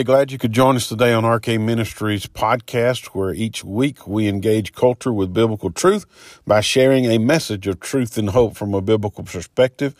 [0.00, 4.28] Hey, glad you could join us today on RK Ministries podcast, where each week we
[4.28, 6.06] engage culture with biblical truth
[6.46, 9.94] by sharing a message of truth and hope from a biblical perspective.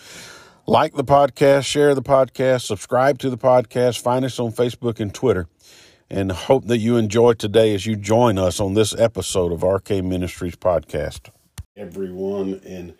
[0.66, 5.12] Like the podcast, share the podcast, subscribe to the podcast, find us on Facebook and
[5.12, 5.48] Twitter,
[6.08, 10.02] and hope that you enjoy today as you join us on this episode of RK
[10.02, 11.28] Ministries podcast.
[11.76, 12.94] Everyone in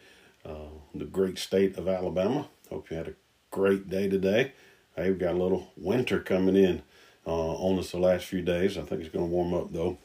[0.45, 3.15] uh, the great state of Alabama, hope you had a
[3.51, 4.53] great day today.
[4.97, 6.83] Hey, we've got a little winter coming in
[7.31, 8.77] uh, on us the last few days.
[8.77, 9.99] I think it's going to warm up, though,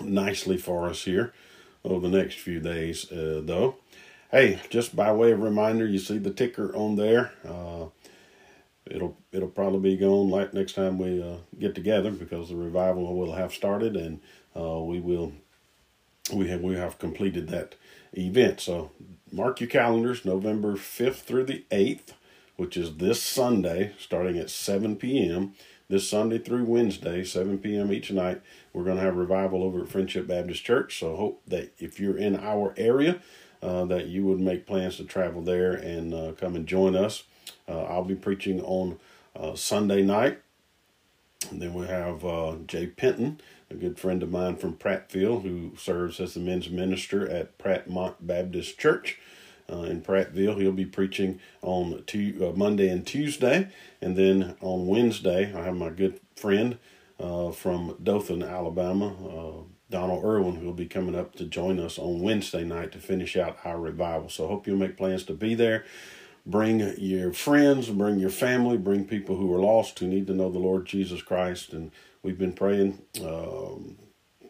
[0.00, 1.32] nicely for us here
[1.84, 3.76] over the next few days, uh, though.
[4.30, 7.32] Hey, just by way of reminder, you see the ticker on there.
[7.44, 7.86] Uh,
[8.88, 13.16] it'll it'll probably be gone like next time we uh, get together because the revival
[13.16, 14.20] will have started and
[14.54, 15.32] uh, we will
[16.32, 17.74] we have we have completed that
[18.12, 18.60] event.
[18.60, 18.92] So
[19.32, 22.14] mark your calendars, November fifth through the eighth
[22.56, 25.52] which is this Sunday, starting at 7 p.m.
[25.88, 27.92] This Sunday through Wednesday, 7 p.m.
[27.92, 28.42] each night,
[28.72, 30.98] we're going to have revival over at Friendship Baptist Church.
[30.98, 33.20] So hope that if you're in our area,
[33.62, 37.22] uh, that you would make plans to travel there and uh, come and join us.
[37.68, 38.98] Uh, I'll be preaching on
[39.36, 40.40] uh, Sunday night.
[41.52, 45.70] And then we have uh, Jay Penton, a good friend of mine from Prattville, who
[45.76, 49.20] serves as the men's minister at Prattmont Baptist Church
[49.70, 50.60] uh, in Prattville.
[50.60, 53.68] He'll be preaching on two, uh, Monday and Tuesday.
[54.00, 56.78] And then on Wednesday, I have my good friend
[57.18, 61.98] uh, from Dothan, Alabama, uh, Donald Irwin, who will be coming up to join us
[61.98, 64.28] on Wednesday night to finish out our revival.
[64.28, 65.84] So I hope you'll make plans to be there.
[66.44, 70.50] Bring your friends, bring your family, bring people who are lost who need to know
[70.50, 71.72] the Lord Jesus Christ.
[71.72, 71.90] And
[72.22, 73.98] we've been praying um,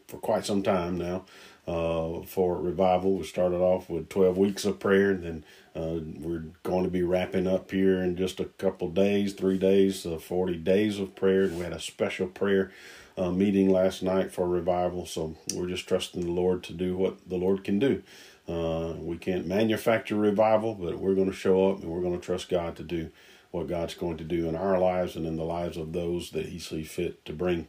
[0.06, 1.24] for quite some time now
[1.66, 3.16] uh, for revival.
[3.16, 5.44] We started off with 12 weeks of prayer, and then
[5.74, 10.06] uh, we're going to be wrapping up here in just a couple days, three days,
[10.06, 11.48] uh, 40 days of prayer.
[11.48, 12.72] We had a special prayer
[13.18, 15.06] uh, meeting last night for revival.
[15.06, 18.02] So we're just trusting the Lord to do what the Lord can do.
[18.48, 22.24] Uh, we can't manufacture revival, but we're going to show up and we're going to
[22.24, 23.10] trust God to do
[23.50, 26.46] what God's going to do in our lives and in the lives of those that
[26.46, 27.66] He sees fit to bring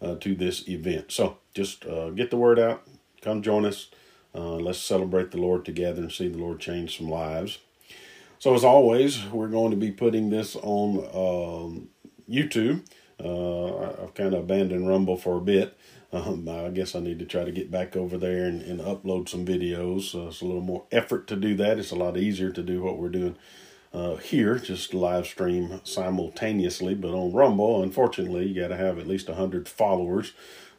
[0.00, 1.12] uh, to this event.
[1.12, 2.86] So just uh, get the word out,
[3.24, 3.88] Come join us.
[4.34, 7.58] Uh, let's celebrate the Lord together and see the Lord change some lives.
[8.38, 11.88] So, as always, we're going to be putting this on um,
[12.30, 12.84] YouTube.
[13.18, 15.78] Uh, I've kind of abandoned Rumble for a bit.
[16.12, 19.30] Um, I guess I need to try to get back over there and, and upload
[19.30, 20.14] some videos.
[20.14, 21.78] Uh, it's a little more effort to do that.
[21.78, 23.36] It's a lot easier to do what we're doing
[23.94, 26.94] uh, here, just live stream simultaneously.
[26.94, 30.32] But on Rumble, unfortunately, you got to have at least 100 followers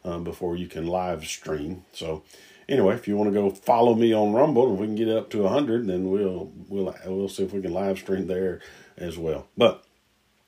[0.06, 1.84] um, before you can live stream.
[1.92, 2.24] So
[2.70, 5.30] anyway, if you want to go follow me on Rumble, if we can get up
[5.32, 8.62] to hundred, then we'll we'll we'll see if we can live stream there
[8.98, 9.48] as well.
[9.58, 9.84] But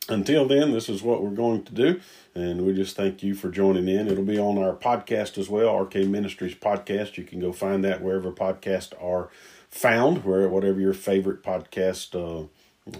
[0.09, 1.99] until then, this is what we're going to do,
[2.33, 4.07] and we just thank you for joining in.
[4.07, 7.17] It'll be on our podcast as well, RK Ministries podcast.
[7.17, 9.29] You can go find that wherever podcasts are
[9.69, 12.47] found, where whatever your favorite podcast uh,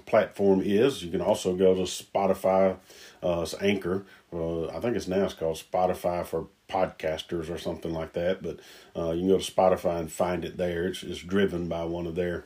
[0.05, 1.03] platform is.
[1.03, 2.77] You can also go to Spotify,
[3.23, 4.05] uh, Anchor,
[4.71, 8.41] I think it's now it's called Spotify for podcasters or something like that.
[8.41, 8.59] But
[8.95, 10.87] uh, you can go to Spotify and find it there.
[10.87, 12.45] It's, it's driven by one of their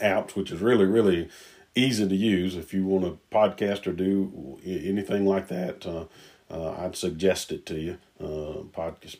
[0.00, 1.28] apps, which is really really
[1.74, 5.86] easy to use if you want to podcast or do anything like that.
[5.86, 6.06] Uh,
[6.50, 7.98] uh, I'd suggest it to you.
[8.18, 9.18] Uh, podcast,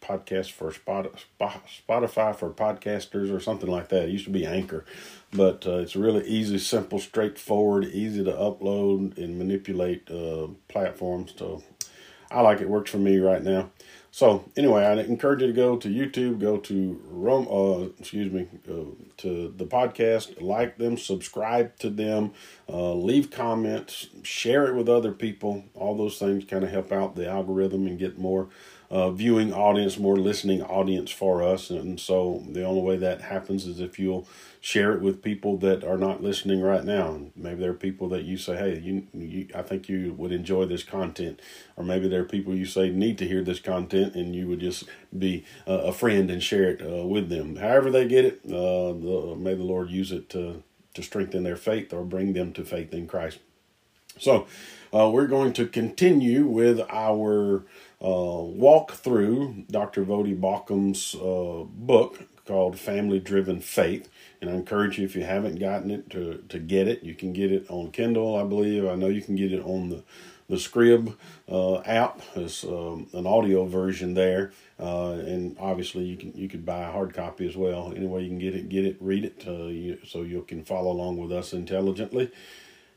[0.00, 4.04] podcast for spot, Spotify for podcasters or something like that.
[4.04, 4.86] It used to be Anchor,
[5.30, 11.34] but uh, it's really easy, simple, straightforward, easy to upload and manipulate uh, platforms.
[11.36, 11.62] So
[12.30, 12.68] I like it.
[12.70, 13.70] Works for me right now.
[14.12, 18.48] So anyway, I encourage you to go to YouTube, go to Rome, uh, excuse me,
[18.68, 22.32] uh, to the podcast, like them, subscribe to them,
[22.68, 25.64] uh, leave comments, share it with other people.
[25.74, 28.48] All those things kind of help out the algorithm and get more
[28.90, 31.70] uh, viewing audience, more listening audience for us.
[31.70, 34.26] And so the only way that happens is if you'll
[34.60, 37.18] share it with people that are not listening right now.
[37.34, 40.66] Maybe there are people that you say, "Hey, you, you I think you would enjoy
[40.66, 41.40] this content,"
[41.76, 44.60] or maybe there are people you say need to hear this content, and you would
[44.60, 44.84] just
[45.16, 47.56] be uh, a friend and share it uh, with them.
[47.56, 51.56] However they get it, uh, the, may the Lord use it to to strengthen their
[51.56, 53.38] faith or bring them to faith in Christ.
[54.18, 54.46] So,
[54.92, 57.64] uh, we're going to continue with our
[58.08, 60.04] walk through Dr.
[60.04, 64.08] Voddie Baucham's uh, book called Family Driven Faith.
[64.40, 67.02] And I encourage you, if you haven't gotten it, to, to get it.
[67.02, 68.86] You can get it on Kindle, I believe.
[68.86, 70.02] I know you can get it on the,
[70.48, 71.14] the Scribd
[71.48, 72.20] uh, app.
[72.34, 74.52] It's um, an audio version there.
[74.80, 77.92] Uh, and obviously, you can you could buy a hard copy as well.
[77.94, 80.90] Anyway, you can get it, get it, read it, uh, you, so you can follow
[80.90, 82.30] along with us intelligently.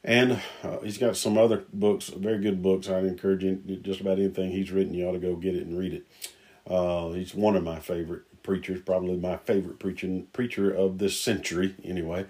[0.03, 2.89] And uh, he's got some other books, very good books.
[2.89, 5.77] I'd encourage you, just about anything he's written, you ought to go get it and
[5.77, 6.05] read it.
[6.67, 11.75] Uh, he's one of my favorite preachers, probably my favorite preaching preacher of this century,
[11.83, 12.25] anyway.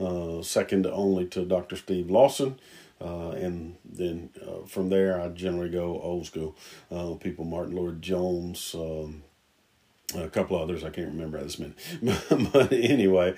[0.00, 1.76] Uh, second only to Dr.
[1.76, 2.58] Steve Lawson.
[3.00, 6.56] Uh, and then uh, from there, I generally go old school.
[6.90, 9.22] Uh, people, Martyn Lloyd-Jones, um,
[10.14, 11.76] a couple others I can't remember this minute,
[12.52, 13.34] but anyway,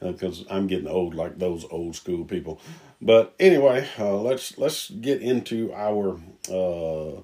[0.00, 2.60] because uh, uh I'm getting old like those old school people.
[3.00, 6.18] But anyway, uh, let's let's get into our
[6.50, 7.20] uh,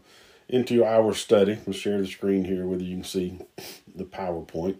[0.48, 1.58] into our study.
[1.66, 2.88] I'll share the screen here with you.
[2.88, 3.38] You can see
[3.94, 4.76] the PowerPoint.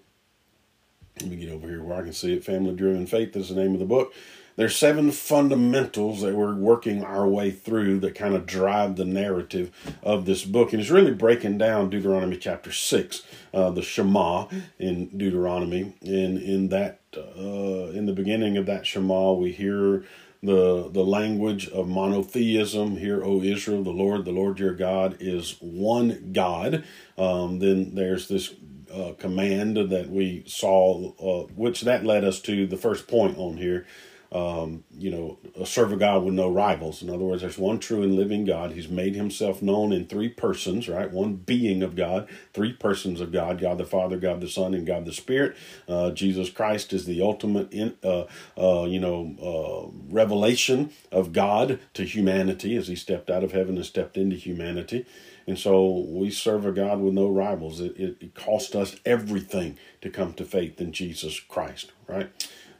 [1.21, 2.45] Let me get over here where I can see it.
[2.45, 4.15] Family Driven Faith is the name of the book.
[4.57, 9.71] There's seven fundamentals that we're working our way through that kind of drive the narrative
[10.03, 10.73] of this book.
[10.73, 13.23] And it's really breaking down Deuteronomy chapter 6,
[13.55, 15.95] uh, the Shema in Deuteronomy.
[16.03, 20.05] And in that, uh, in the beginning of that Shema, we hear
[20.43, 22.97] the the language of monotheism.
[22.97, 26.85] Hear, O Israel, the Lord, the Lord your God is one God.
[27.17, 28.53] Um, then there's this
[28.93, 33.57] uh, command that we saw, uh, which that led us to the first point on
[33.57, 33.87] here
[34.33, 37.03] um, you know, a serve God with no rivals.
[37.03, 38.73] In other words, there's one true and living God.
[38.73, 41.11] He's made himself known in three persons, right?
[41.11, 44.87] One being of God, three persons of God God the Father, God the Son, and
[44.87, 45.57] God the Spirit.
[45.87, 48.25] Uh, Jesus Christ is the ultimate, in, uh,
[48.57, 53.77] uh, you know, uh, revelation of God to humanity as he stepped out of heaven
[53.77, 55.05] and stepped into humanity.
[55.47, 57.81] And so we serve a God with no rivals.
[57.81, 62.31] It, it, it cost us everything to come to faith in Jesus Christ, right?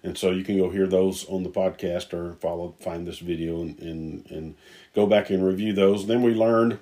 [0.03, 3.63] And so you can go hear those on the podcast or follow, find this video
[3.63, 4.55] and, and, and
[4.95, 6.07] go back and review those.
[6.07, 6.79] Then we learned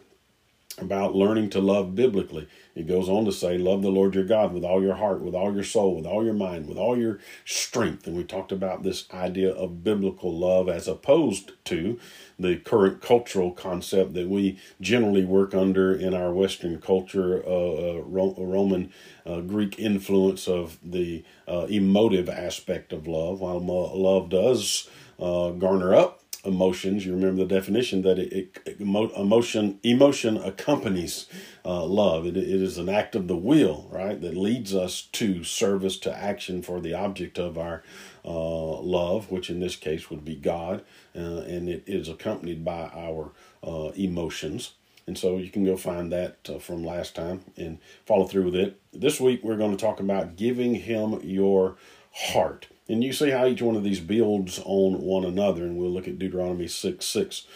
[0.78, 2.48] about learning to love biblically.
[2.74, 5.34] It goes on to say, Love the Lord your God with all your heart, with
[5.34, 8.06] all your soul, with all your mind, with all your strength.
[8.06, 11.98] And we talked about this idea of biblical love as opposed to
[12.38, 18.02] the current cultural concept that we generally work under in our Western culture, uh, uh,
[18.04, 18.92] Roman
[19.26, 23.40] uh, Greek influence of the uh, emotive aspect of love.
[23.40, 24.88] While love does
[25.18, 27.04] uh, garner up emotions.
[27.04, 31.26] You remember the definition that it, it emotion emotion accompanies
[31.64, 32.26] uh, love.
[32.26, 36.16] It, it is an act of the will, right, that leads us to service to
[36.16, 37.82] action for the object of our
[38.24, 40.82] uh, love, which in this case would be God,
[41.14, 43.32] uh, and it is accompanied by our
[43.62, 44.72] uh, emotions.
[45.06, 48.54] And so you can go find that uh, from last time and follow through with
[48.54, 48.80] it.
[48.92, 51.76] This week we're going to talk about giving Him your
[52.12, 52.68] heart.
[52.90, 56.08] And you see how each one of these builds on one another, and we'll look
[56.08, 57.46] at Deuteronomy 6 6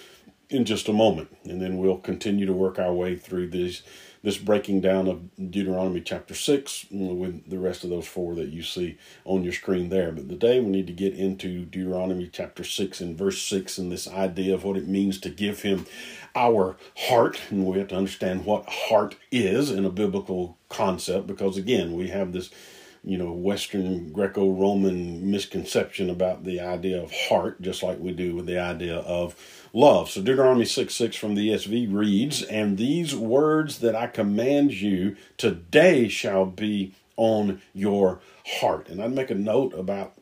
[0.48, 1.36] in just a moment.
[1.44, 3.82] And then we'll continue to work our way through these
[4.22, 8.62] this breaking down of Deuteronomy chapter 6 with the rest of those four that you
[8.62, 8.96] see
[9.26, 10.12] on your screen there.
[10.12, 14.08] But today we need to get into Deuteronomy chapter 6 and verse 6 and this
[14.08, 15.84] idea of what it means to give him
[16.34, 17.38] our heart.
[17.50, 22.08] And we have to understand what heart is in a biblical concept because, again, we
[22.08, 22.48] have this
[23.04, 28.34] you know, Western Greco Roman misconception about the idea of heart, just like we do
[28.34, 29.36] with the idea of
[29.74, 30.10] love.
[30.10, 35.16] So Deuteronomy 6 6 from the ESV reads, And these words that I command you
[35.36, 38.20] today shall be on your
[38.60, 38.88] heart.
[38.88, 40.14] And I'd make a note about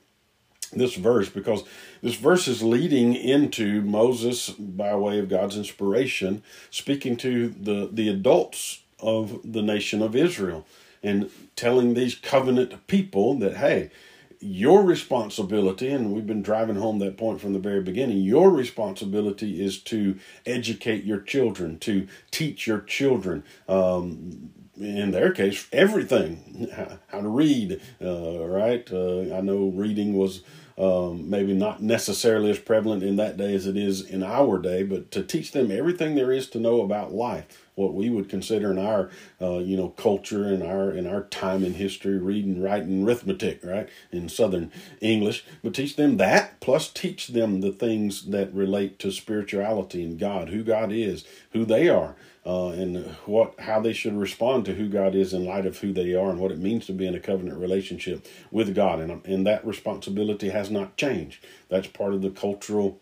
[0.73, 1.63] this verse because
[2.03, 8.09] this verse is leading into Moses by way of God's inspiration speaking to the the
[8.09, 10.67] adults of the nation of Israel
[11.03, 13.91] and telling these covenant people that, hey,
[14.41, 19.63] your responsibility, and we've been driving home that point from the very beginning, your responsibility
[19.63, 23.45] is to educate your children, to teach your children.
[23.69, 26.69] Um, in their case, everything,
[27.09, 28.91] how to read, uh, right?
[28.91, 30.43] Uh, I know reading was
[30.79, 34.83] um, maybe not necessarily as prevalent in that day as it is in our day,
[34.83, 38.71] but to teach them everything there is to know about life what we would consider
[38.71, 39.11] in our
[39.41, 43.89] uh, you know culture and our in our time in history reading writing arithmetic right
[44.11, 49.11] in southern english but teach them that plus teach them the things that relate to
[49.11, 54.17] spirituality and god who god is who they are uh, and what how they should
[54.17, 56.87] respond to who God is in light of who they are and what it means
[56.87, 61.45] to be in a covenant relationship with God and and that responsibility has not changed.
[61.69, 63.01] That's part of the cultural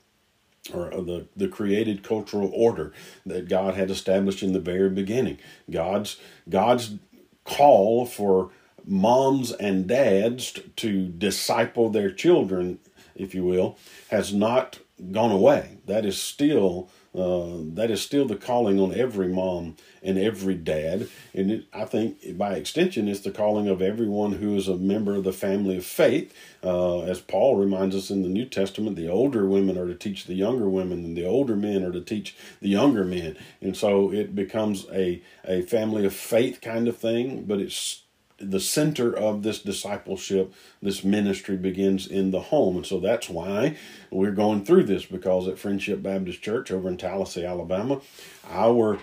[0.75, 2.93] or the, the created cultural order
[3.25, 5.39] that God had established in the very beginning.
[5.71, 6.19] God's
[6.49, 6.97] God's
[7.45, 8.51] call for
[8.85, 12.79] moms and dads to disciple their children,
[13.15, 13.79] if you will,
[14.11, 14.79] has not
[15.13, 15.79] gone away.
[15.87, 21.09] That is still Uh, that is still the calling on every mom and every dad.
[21.35, 25.17] And it, I think by extension, it's the calling of everyone who is a member
[25.17, 26.33] of the family of faith.
[26.63, 30.27] Uh, as Paul reminds us in the New Testament, the older women are to teach
[30.27, 33.37] the younger women, and the older men are to teach the younger men.
[33.61, 38.03] And so it becomes a, a family of faith kind of thing, but it's
[38.41, 42.77] the center of this discipleship, this ministry begins in the home.
[42.77, 43.77] And so that's why
[44.11, 48.01] we're going through this because at Friendship Baptist Church over in Tallassee, Alabama,
[48.49, 48.99] our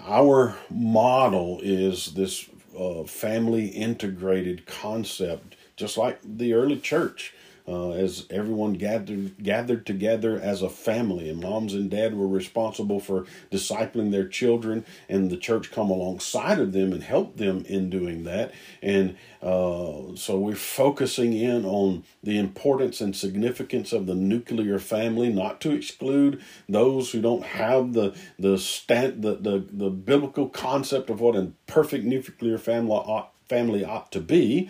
[0.00, 2.48] our model is this
[2.78, 7.32] uh, family integrated concept, just like the early church
[7.66, 13.00] uh, as everyone gathered gathered together as a family, and moms and dad were responsible
[13.00, 17.88] for discipling their children, and the church come alongside of them and help them in
[17.88, 18.52] doing that.
[18.82, 25.30] And uh, so we're focusing in on the importance and significance of the nuclear family,
[25.30, 31.08] not to exclude those who don't have the the stand the the, the biblical concept
[31.08, 34.68] of what a perfect nuclear family ought, family ought to be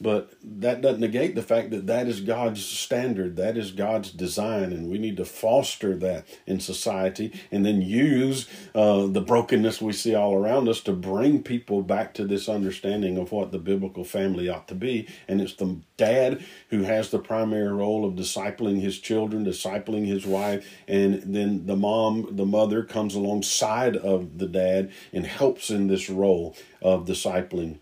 [0.00, 4.72] but that doesn't negate the fact that that is God's standard, that is God's design,
[4.72, 9.92] and we need to foster that in society and then use uh, the brokenness we
[9.92, 14.04] see all around us to bring people back to this understanding of what the biblical
[14.04, 15.08] family ought to be.
[15.28, 20.26] And it's the dad who has the primary role of discipling his children, discipling his
[20.26, 25.86] wife, and then the mom, the mother, comes alongside of the dad and helps in
[25.86, 27.78] this role of discipling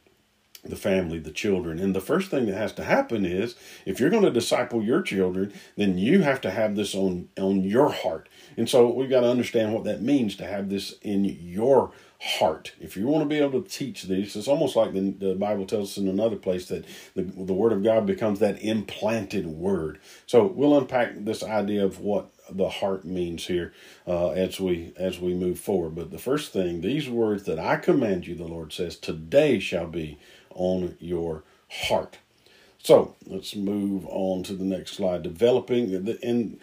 [0.64, 1.78] the family, the children.
[1.80, 5.02] And the first thing that has to happen is if you're going to disciple your
[5.02, 8.28] children, then you have to have this on on your heart.
[8.56, 11.90] And so we've got to understand what that means to have this in your
[12.20, 12.72] heart.
[12.80, 15.66] If you want to be able to teach these, it's almost like the, the Bible
[15.66, 16.84] tells us in another place that
[17.16, 19.98] the, the Word of God becomes that implanted Word.
[20.26, 23.72] So we'll unpack this idea of what the heart means here
[24.06, 25.96] uh, as we as we move forward.
[25.96, 29.88] But the first thing, these words that I command you, the Lord says, today shall
[29.88, 30.18] be
[30.54, 32.18] on your heart.
[32.78, 35.22] So let's move on to the next slide.
[35.22, 36.58] Developing and the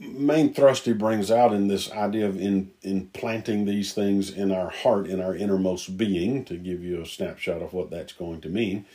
[0.00, 4.70] main thrust he brings out in this idea of in implanting these things in our
[4.70, 8.48] heart, in our innermost being, to give you a snapshot of what that's going to
[8.48, 8.86] mean,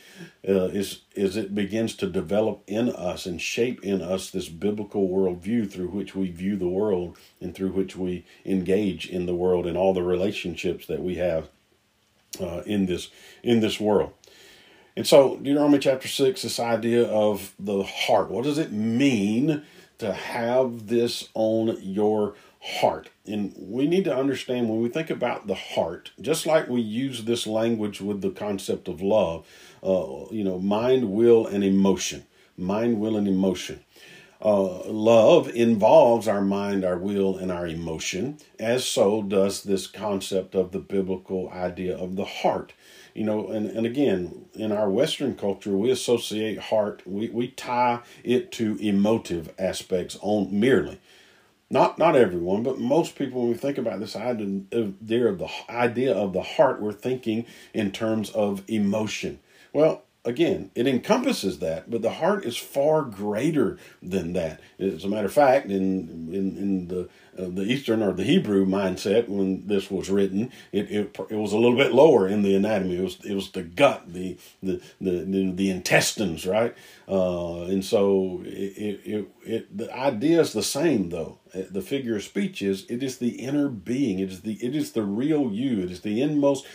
[0.48, 5.08] uh, is is it begins to develop in us and shape in us this biblical
[5.08, 9.66] worldview through which we view the world and through which we engage in the world
[9.66, 11.48] and all the relationships that we have
[12.40, 13.08] uh, in this
[13.42, 14.12] in this world.
[14.96, 18.30] And so Deuteronomy chapter six, this idea of the heart.
[18.30, 19.62] What does it mean
[19.98, 23.10] to have this on your heart?
[23.26, 27.24] And we need to understand when we think about the heart, just like we use
[27.24, 29.46] this language with the concept of love,
[29.82, 32.24] uh, you know, mind, will, and emotion.
[32.56, 33.84] Mind, will, and emotion.
[34.40, 40.54] Uh, love involves our mind, our will, and our emotion, as so does this concept
[40.54, 42.74] of the biblical idea of the heart.
[43.14, 48.00] You know, and, and again, in our Western culture, we associate heart, we, we tie
[48.22, 51.00] it to emotive aspects on merely.
[51.68, 56.14] Not not everyone, but most people, when we think about this idea of the idea
[56.14, 59.40] of the heart, we're thinking in terms of emotion.
[59.72, 64.60] Well, again, it encompasses that, but the heart is far greater than that.
[64.78, 68.66] As a matter of fact, in in, in the uh, the Eastern or the Hebrew
[68.66, 72.54] mindset, when this was written, it, it it was a little bit lower in the
[72.54, 72.96] anatomy.
[72.96, 76.74] It was it was the gut, the the the the, the intestines, right?
[77.08, 81.38] Uh, and so it, it it the idea is the same though.
[81.54, 84.18] Uh, the figure of speech is it is the inner being.
[84.18, 85.80] It is the it is the real you.
[85.80, 86.66] It is the inmost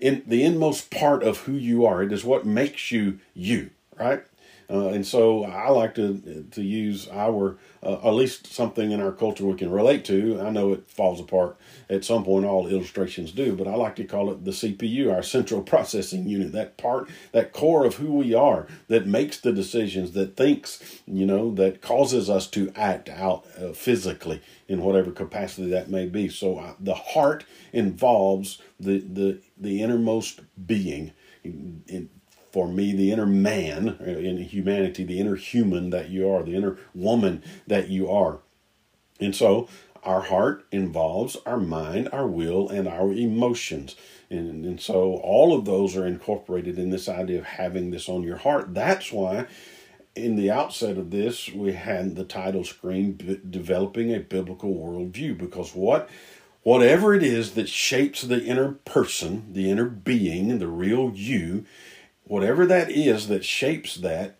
[0.00, 2.02] in the inmost part of who you are.
[2.02, 4.22] It is what makes you you, right?
[4.70, 9.12] Uh, and so I like to to use our uh, at least something in our
[9.12, 10.40] culture we can relate to.
[10.40, 11.56] I know it falls apart
[11.88, 12.44] at some point.
[12.44, 16.52] All illustrations do, but I like to call it the CPU, our central processing unit.
[16.52, 21.24] That part, that core of who we are, that makes the decisions, that thinks, you
[21.24, 26.28] know, that causes us to act out uh, physically in whatever capacity that may be.
[26.28, 31.12] So uh, the heart involves the the the innermost being.
[31.44, 32.10] In, in,
[32.50, 36.78] for me, the inner man in humanity, the inner human that you are, the inner
[36.94, 38.38] woman that you are.
[39.20, 39.68] And so
[40.02, 43.96] our heart involves our mind, our will, and our emotions.
[44.30, 48.22] And, and so all of those are incorporated in this idea of having this on
[48.22, 48.72] your heart.
[48.74, 49.46] That's why
[50.14, 53.16] in the outset of this, we had the title screen
[53.50, 56.08] developing a biblical worldview because what
[56.62, 61.64] whatever it is that shapes the inner person, the inner being, the real you,
[62.24, 64.38] whatever that is that shapes that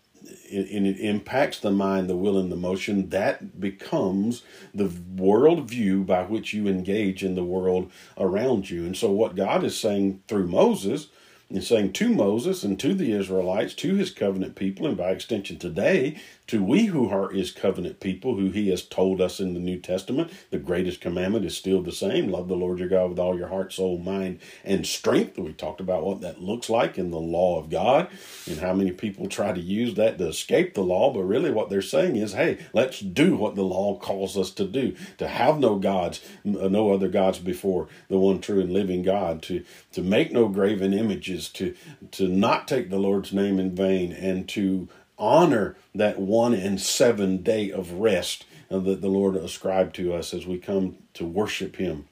[0.51, 4.43] and it impacts the mind, the will, and the motion, that becomes
[4.75, 8.85] the worldview by which you engage in the world around you.
[8.85, 11.09] And so, what God is saying through Moses
[11.51, 15.59] and saying to Moses and to the Israelites, to his covenant people, and by extension
[15.59, 19.61] today, to we who are his covenant people, who he has told us in the
[19.61, 23.19] New Testament, the greatest commandment is still the same love the Lord your God with
[23.19, 25.39] all your heart, soul, mind, and strength.
[25.39, 28.09] We talked about what that looks like in the law of God
[28.47, 31.71] and how many people try to use that to escape the law, but really what
[31.71, 35.59] they're saying is, hey, let's do what the law calls us to do, to have
[35.59, 40.03] no gods, uh, no other gods before the one true and living God, to, to
[40.03, 41.75] make no graven images to
[42.13, 47.43] to not take the Lord's name in vain and to honor that one and seven
[47.43, 52.07] day of rest that the Lord ascribed to us as we come to worship Him.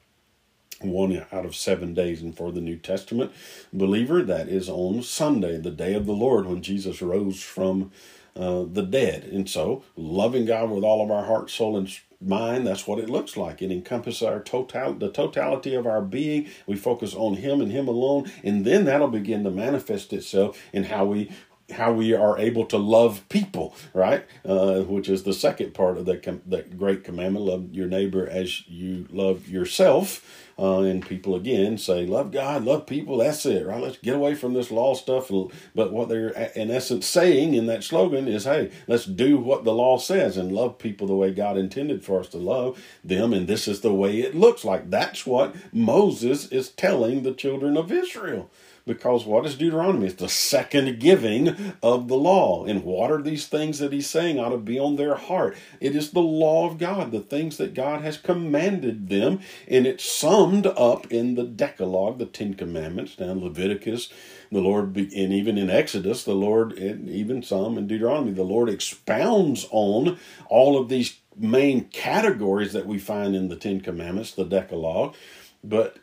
[0.80, 3.32] One out of seven days, and for the New Testament
[3.72, 7.92] believer, that is on Sunday, the day of the Lord, when Jesus rose from
[8.36, 9.24] uh, the dead.
[9.24, 11.88] And so, loving God with all of our heart, soul, and
[12.20, 16.48] mind that's what it looks like it encompasses our total the totality of our being
[16.66, 20.84] we focus on him and him alone and then that'll begin to manifest itself in
[20.84, 21.30] how we
[21.72, 24.24] how we are able to love people, right?
[24.44, 28.28] Uh, which is the second part of that com- that great commandment: love your neighbor
[28.28, 30.45] as you love yourself.
[30.58, 33.82] Uh, and people again say, "Love God, love people." That's it, right?
[33.82, 35.30] Let's get away from this law stuff.
[35.74, 39.74] But what they're in essence saying in that slogan is, "Hey, let's do what the
[39.74, 43.46] law says and love people the way God intended for us to love them." And
[43.46, 44.90] this is the way it looks like.
[44.90, 48.48] That's what Moses is telling the children of Israel
[48.86, 50.06] because what is Deuteronomy?
[50.06, 52.64] It's the second giving of the law.
[52.64, 55.56] And what are these things that he's saying ought to be on their heart?
[55.80, 60.04] It is the law of God, the things that God has commanded them, and it's
[60.04, 64.08] summed up in the Decalogue, the Ten Commandments, now Leviticus,
[64.52, 68.68] the Lord, and even in Exodus, the Lord, and even some in Deuteronomy, the Lord
[68.68, 70.18] expounds on
[70.48, 75.16] all of these main categories that we find in the Ten Commandments, the Decalogue.
[75.64, 75.98] But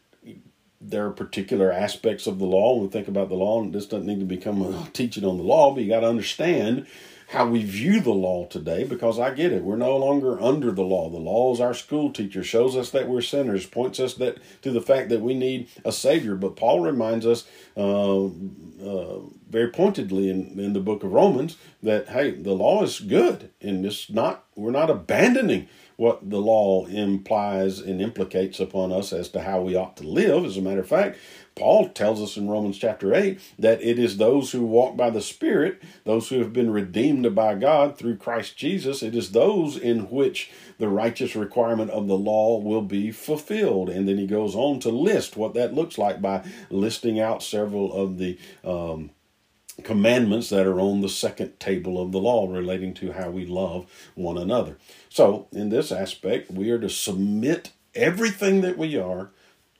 [0.86, 2.76] there are particular aspects of the law.
[2.76, 5.38] When we think about the law, and this doesn't need to become a teaching on
[5.38, 6.88] the law, but you got to understand
[7.30, 9.64] how we view the law today because I get it.
[9.64, 11.10] We're no longer under the law.
[11.10, 14.72] The law is our school teacher, shows us that we're sinners, points us that to
[14.72, 16.36] the fact that we need a savior.
[16.36, 19.20] But Paul reminds us uh, uh,
[19.50, 23.84] very pointedly in, in the book of Romans that hey, the law is good, and
[23.84, 24.46] it's not.
[24.56, 29.76] We're not abandoning what the law implies and implicates upon us as to how we
[29.76, 30.46] ought to live.
[30.46, 31.18] As a matter of fact,
[31.56, 35.22] Paul tells us in Romans chapter 8 that it is those who walk by the
[35.22, 40.10] Spirit, those who have been redeemed by God through Christ Jesus, it is those in
[40.10, 43.90] which the righteous requirement of the law will be fulfilled.
[43.90, 47.94] And then he goes on to list what that looks like by listing out several
[47.94, 49.12] of the um,
[49.84, 53.86] commandments that are on the second table of the law relating to how we love
[54.16, 54.78] one another.
[55.10, 59.32] So, in this aspect, we are to submit everything that we are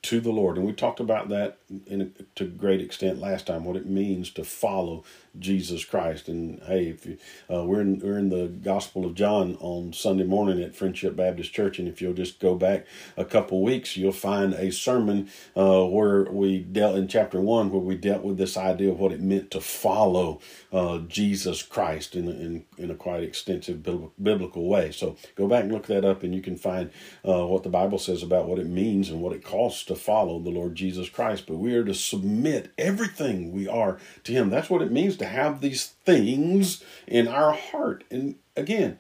[0.04, 0.58] to the Lord.
[0.58, 4.30] And we talked about that in a, to great extent last time, what it means
[4.32, 5.04] to follow
[5.40, 6.28] Jesus Christ.
[6.28, 7.18] And hey, if you,
[7.52, 11.54] uh, we're in we're in the Gospel of John on Sunday morning at Friendship Baptist
[11.54, 12.86] Church, and if you'll just go back
[13.18, 17.82] a couple weeks, you'll find a sermon uh, where we dealt in chapter one, where
[17.82, 20.40] we dealt with this idea of what it meant to follow
[20.72, 23.84] uh, Jesus Christ in, in in a quite extensive
[24.22, 24.92] biblical way.
[24.92, 26.92] So go back and look that up, and you can find
[27.28, 30.40] uh, what the Bible says about what it means and what it costs to follow
[30.40, 31.46] the Lord Jesus Christ.
[31.48, 34.50] But we are to submit everything we are to Him.
[34.50, 38.04] That's what it means to have these things in our heart.
[38.12, 39.00] And again,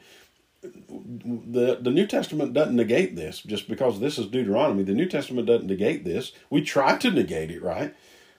[0.61, 4.83] the the New Testament doesn't negate this just because this is Deuteronomy.
[4.83, 6.31] The New Testament doesn't negate this.
[6.49, 7.93] We try to negate it, right?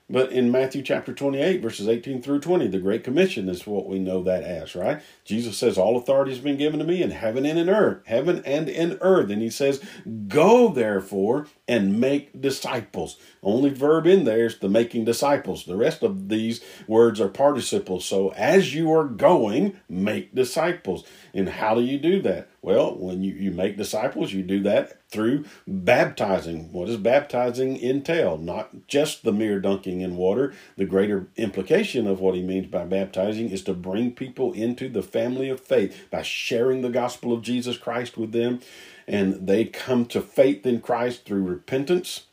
[0.09, 3.99] But in Matthew chapter 28, verses 18 through 20, the Great Commission is what we
[3.99, 5.01] know that as, right?
[5.25, 8.43] Jesus says, All authority has been given to me in heaven and in earth, heaven
[8.45, 9.31] and in earth.
[9.31, 9.83] And he says,
[10.29, 13.17] Go therefore and make disciples.
[13.43, 15.65] Only verb in there is the making disciples.
[15.65, 18.05] The rest of these words are participles.
[18.05, 21.05] So as you are going, make disciples.
[21.33, 22.49] And how do you do that?
[22.61, 26.73] Well, when you, you make disciples, you do that through baptizing.
[26.73, 28.37] What does baptizing entail?
[28.39, 30.55] Not just the mere dunking in water.
[30.77, 35.03] The greater implication of what he means by baptizing is to bring people into the
[35.03, 38.61] family of faith by sharing the gospel of Jesus Christ with them.
[39.07, 42.25] And they come to faith in Christ through repentance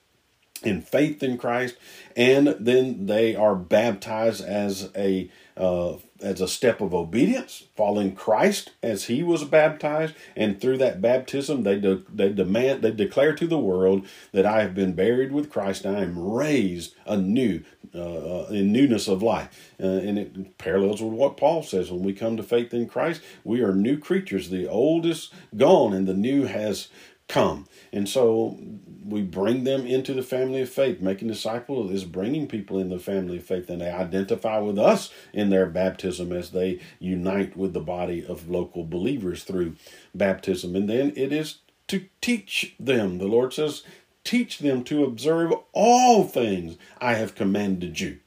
[0.63, 1.75] in faith in Christ,
[2.15, 8.71] and then they are baptized as a uh, as a step of obedience, following Christ
[8.84, 13.47] as He was baptized, and through that baptism, they de- they demand they declare to
[13.47, 17.63] the world that I have been buried with Christ, I am raised anew
[17.95, 19.73] uh, in newness of life.
[19.80, 23.21] Uh, and it parallels with what Paul says when we come to faith in Christ,
[23.43, 24.49] we are new creatures.
[24.49, 26.89] The old is gone and the new has
[27.27, 27.65] come.
[27.93, 28.58] And so
[29.06, 31.01] we bring them into the family of faith.
[31.01, 35.12] Making disciples is bringing people in the family of faith, and they identify with us
[35.34, 39.75] in their baptism as they unite with the body of local believers through
[40.13, 40.75] baptism.
[40.75, 43.17] And then it is to teach them.
[43.17, 43.84] The Lord says,
[44.23, 48.19] Teach them to observe all things I have commanded you.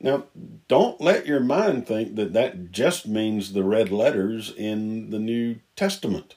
[0.00, 0.24] Now,
[0.68, 5.56] don't let your mind think that that just means the red letters in the New
[5.74, 6.34] Testament.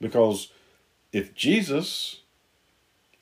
[0.00, 0.52] Because
[1.12, 2.20] if Jesus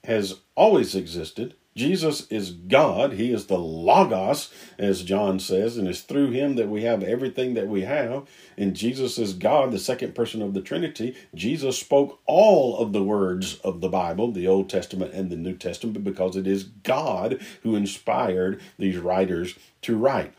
[0.05, 3.13] has always existed, Jesus is God.
[3.13, 7.55] He is the Logos, as John says, and it's through him that we have everything
[7.55, 8.29] that we have.
[8.57, 11.15] And Jesus is God, the second person of the Trinity.
[11.37, 15.57] Jesus spoke all of the words of the Bible, the Old Testament and the New
[15.57, 20.35] Testament, because it is God who inspired these writers to write.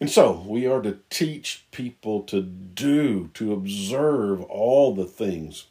[0.00, 5.66] And so we are to teach people to do, to observe all the things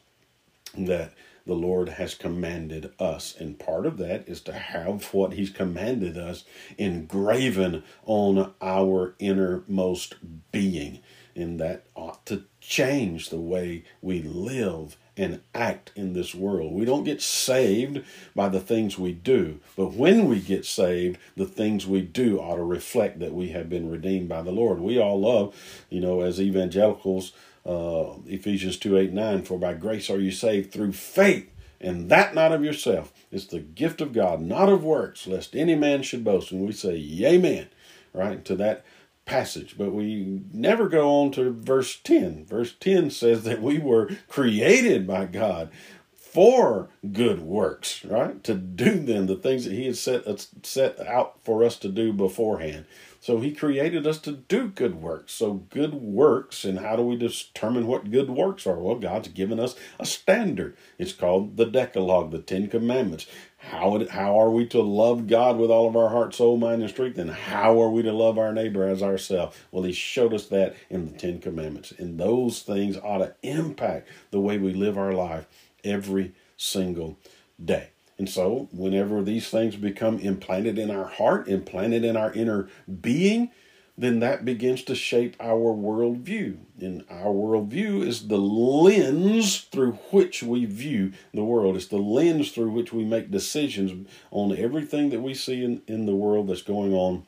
[0.76, 1.14] that
[1.48, 3.34] the Lord has commanded us.
[3.34, 6.44] And part of that is to have what He's commanded us
[6.76, 10.16] engraven on our innermost
[10.52, 11.00] being.
[11.34, 16.74] And that ought to change the way we live and act in this world.
[16.74, 18.04] We don't get saved
[18.36, 22.56] by the things we do, but when we get saved, the things we do ought
[22.56, 24.80] to reflect that we have been redeemed by the Lord.
[24.80, 25.56] We all love,
[25.88, 27.32] you know, as evangelicals,
[27.66, 32.34] uh, Ephesians 2 8 9, for by grace are you saved through faith, and that
[32.34, 33.12] not of yourself.
[33.30, 36.50] It's the gift of God, not of works, lest any man should boast.
[36.50, 37.68] And we say, Amen,
[38.12, 38.84] right, to that
[39.28, 39.76] passage.
[39.78, 42.46] But we never go on to verse 10.
[42.46, 45.70] Verse 10 says that we were created by God
[46.16, 48.42] for good works, right?
[48.44, 52.12] To do them, the things that He had set, set out for us to do
[52.12, 52.86] beforehand.
[53.20, 55.32] So he created us to do good works.
[55.32, 58.78] So good works, and how do we determine what good works are?
[58.78, 60.76] Well, God's given us a standard.
[60.98, 63.26] It's called the Decalogue, the Ten Commandments.
[63.58, 66.90] How, how are we to love God with all of our heart, soul, mind, and
[66.90, 67.18] strength?
[67.18, 69.56] And how are we to love our neighbor as ourselves?
[69.72, 71.92] Well, he showed us that in the Ten Commandments.
[71.92, 75.46] And those things ought to impact the way we live our life
[75.82, 77.18] every single
[77.62, 77.90] day.
[78.18, 82.68] And so, whenever these things become implanted in our heart, implanted in our inner
[83.00, 83.50] being,
[83.96, 86.56] then that begins to shape our worldview.
[86.80, 91.76] And our worldview is the lens through which we view the world.
[91.76, 96.06] It's the lens through which we make decisions on everything that we see in, in
[96.06, 97.26] the world that's going on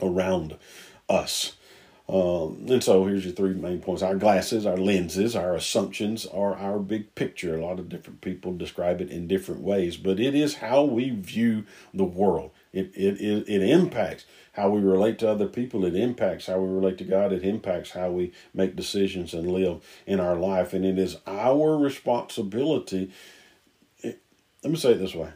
[0.00, 0.56] around
[1.08, 1.54] us.
[2.12, 4.02] Um, and so here's your three main points.
[4.02, 7.56] Our glasses, our lenses, our assumptions are our big picture.
[7.56, 11.08] A lot of different people describe it in different ways, but it is how we
[11.08, 12.50] view the world.
[12.70, 15.86] It, it, it, it impacts how we relate to other people.
[15.86, 17.32] It impacts how we relate to God.
[17.32, 20.74] It impacts how we make decisions and live in our life.
[20.74, 23.10] And it is our responsibility.
[24.00, 24.20] It,
[24.62, 25.30] let me say it this way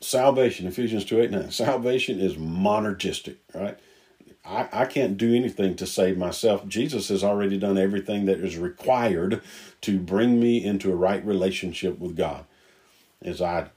[0.00, 1.50] salvation, Ephesians 2 8 9.
[1.50, 3.78] Salvation is monergistic, right?
[4.48, 6.66] I, I can't do anything to save myself.
[6.66, 9.42] Jesus has already done everything that is required
[9.82, 12.44] to bring me into a right relationship with God.
[13.20, 13.68] As I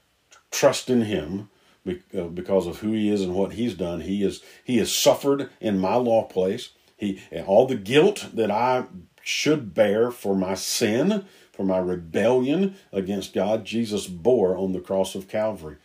[0.50, 1.50] trust in Him
[1.86, 5.50] uh, because of who He is and what He's done, He is He has suffered
[5.60, 6.70] in my law place.
[6.96, 8.84] He all the guilt that I
[9.22, 15.14] should bear for my sin, for my rebellion against God, Jesus bore on the cross
[15.14, 15.76] of Calvary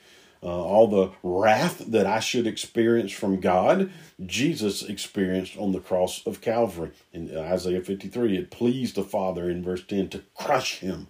[0.44, 3.92] uh, all the wrath that I should experience from God,
[4.26, 6.92] Jesus experienced on the cross of Calvary.
[7.14, 11.08] In Isaiah 53, it pleased the Father in verse 10 to crush him,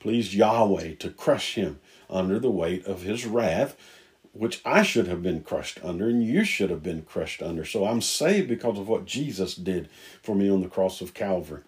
[0.00, 3.76] pleased Yahweh to crush him under the weight of his wrath,
[4.32, 7.64] which I should have been crushed under and you should have been crushed under.
[7.64, 9.88] So I'm saved because of what Jesus did
[10.22, 11.62] for me on the cross of Calvary.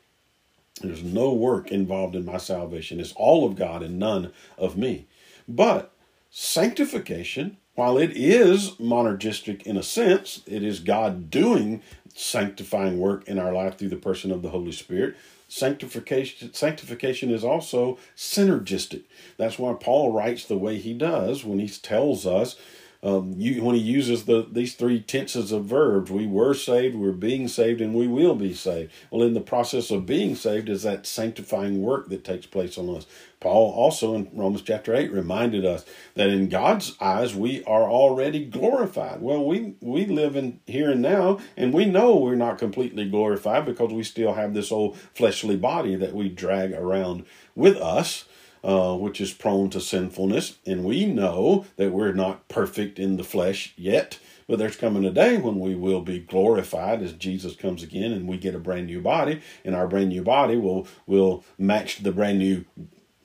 [0.80, 3.00] There's no work involved in my salvation.
[3.00, 5.06] It's all of God and none of me.
[5.48, 5.92] But
[6.32, 11.82] Sanctification, while it is monergistic in a sense, it is God doing
[12.14, 15.16] sanctifying work in our life through the person of the Holy Spirit.
[15.48, 19.02] Sanctification, sanctification is also synergistic.
[19.38, 22.54] That's why Paul writes the way he does when he tells us
[23.02, 27.12] um, you, when he uses the these three tenses of verbs, we were saved, we're
[27.12, 28.92] being saved, and we will be saved.
[29.10, 32.94] Well, in the process of being saved is that sanctifying work that takes place on
[32.94, 33.06] us.
[33.40, 38.44] Paul also in Romans chapter 8 reminded us that in God's eyes we are already
[38.44, 39.22] glorified.
[39.22, 43.64] Well, we, we live in here and now, and we know we're not completely glorified
[43.64, 48.26] because we still have this old fleshly body that we drag around with us
[48.62, 50.58] uh, which is prone to sinfulness.
[50.66, 55.10] And we know that we're not perfect in the flesh yet, but there's coming a
[55.10, 58.86] day when we will be glorified as Jesus comes again and we get a brand
[58.86, 62.64] new body, and our brand new body will will match the brand new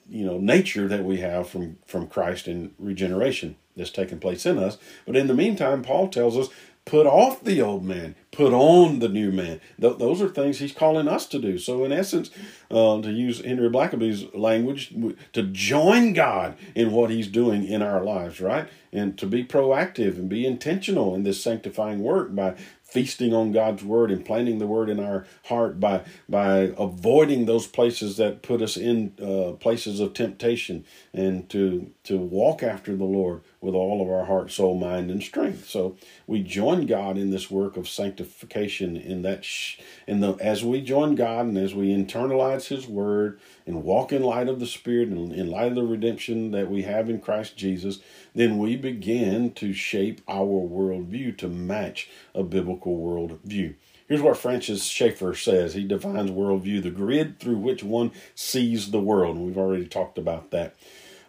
[0.08, 4.58] you know nature that we have from from Christ in regeneration that's taking place in
[4.58, 4.78] us.
[5.06, 6.50] But in the meantime, Paul tells us
[6.86, 9.60] put off the old man, put on the new man.
[9.82, 11.58] Th- those are things he's calling us to do.
[11.58, 12.30] So, in essence,
[12.70, 14.94] uh, to use Henry Blackaby's language,
[15.34, 18.70] to join God in what he's doing in our lives, right?
[18.94, 22.56] And to be proactive and be intentional in this sanctifying work by
[22.96, 27.68] feasting on God's word and planting the word in our heart by by avoiding those
[27.68, 33.04] places that put us in uh, places of temptation and to to walk after the
[33.04, 35.68] Lord with all of our heart, soul, mind, and strength.
[35.68, 35.98] So
[36.28, 38.96] we join God in this work of sanctification.
[38.96, 43.40] In that, sh- in the as we join God and as we internalize His word
[43.66, 46.84] and walk in light of the Spirit and in light of the redemption that we
[46.84, 48.00] have in Christ Jesus,
[48.36, 53.74] then we begin to shape our worldview to match a biblical worldview.
[54.08, 55.74] Here's what Francis Schaeffer says.
[55.74, 59.38] He defines worldview, the grid through which one sees the world.
[59.38, 60.76] And we've already talked about that.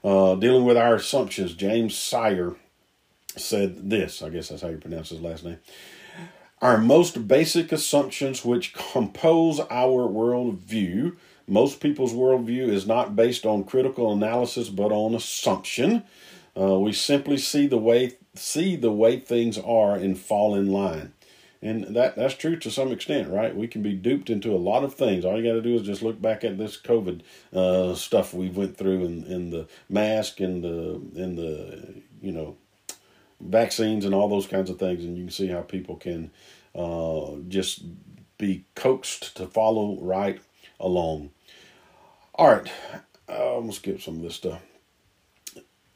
[0.04, 2.54] Uh, dealing with our assumptions, James Sire
[3.36, 4.22] said this.
[4.22, 5.58] I guess that's how you pronounce his last name.
[6.62, 13.64] Our most basic assumptions, which compose our worldview, most people's worldview is not based on
[13.64, 16.02] critical analysis but on assumption.
[16.58, 21.12] Uh, we simply see the way see the way things are and fall in line.
[21.66, 23.54] And that that's true to some extent, right?
[23.54, 25.24] We can be duped into a lot of things.
[25.24, 28.48] All you got to do is just look back at this COVID uh, stuff we
[28.48, 32.56] went through, and, and the mask, and the and the you know
[33.40, 36.30] vaccines, and all those kinds of things, and you can see how people can
[36.76, 37.82] uh, just
[38.38, 40.40] be coaxed to follow right
[40.78, 41.30] along.
[42.36, 42.70] All right,
[43.28, 44.62] I'm gonna skip some of this stuff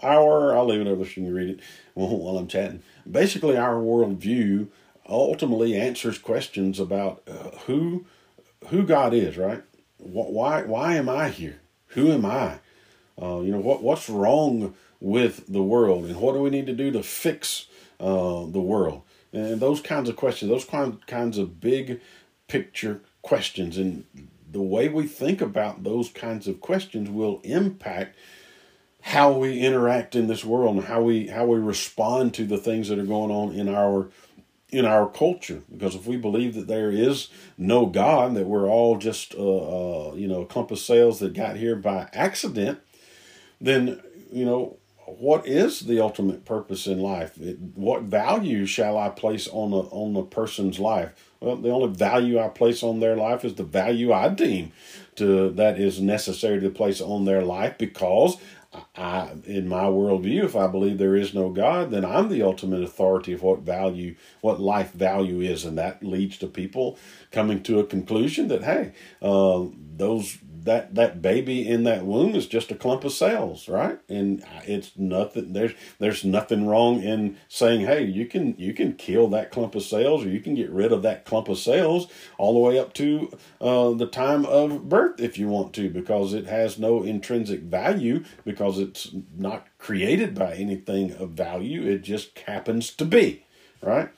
[0.03, 1.61] our, I'll leave it over so you can read it
[1.95, 2.83] while I'm chatting.
[3.11, 4.69] Basically, our worldview
[5.11, 8.07] ultimately answers questions about uh, who
[8.69, 9.63] who God is, right?
[9.99, 11.61] Why why am I here?
[11.89, 12.61] Who am I?
[13.21, 16.73] Uh, you know what what's wrong with the world, and what do we need to
[16.73, 17.67] do to fix
[17.99, 19.03] uh, the world?
[19.33, 20.65] And those kinds of questions, those
[21.07, 22.01] kinds of big
[22.49, 24.05] picture questions, and
[24.51, 28.17] the way we think about those kinds of questions will impact
[29.03, 32.89] how we interact in this world and how we how we respond to the things
[32.89, 34.11] that are going on in our
[34.73, 37.29] in our culture because if we believe that there is
[37.59, 41.57] no god that we're all just uh, uh, you know clump of cells that got
[41.57, 42.79] here by accident
[43.61, 44.01] then
[44.33, 44.77] you know
[45.19, 47.37] what is the ultimate purpose in life?
[47.41, 51.13] It, what value shall i place on a on a person's life?
[51.41, 54.73] Well the only value i place on their life is the value i deem
[55.17, 58.37] to that is necessary to place on their life because
[58.95, 62.83] I, in my worldview, if I believe there is no God, then I'm the ultimate
[62.83, 66.97] authority of what value, what life value is, and that leads to people
[67.33, 69.65] coming to a conclusion that hey, uh,
[69.97, 73.99] those that that baby in that womb is just a clump of cells, right?
[74.09, 75.53] And it's nothing.
[75.53, 79.83] There's there's nothing wrong in saying, hey, you can you can kill that clump of
[79.83, 82.93] cells, or you can get rid of that clump of cells all the way up
[82.95, 87.61] to uh, the time of birth if you want to, because it has no intrinsic
[87.61, 91.83] value because it's not created by anything of value.
[91.83, 93.45] It just happens to be,
[93.83, 94.11] right?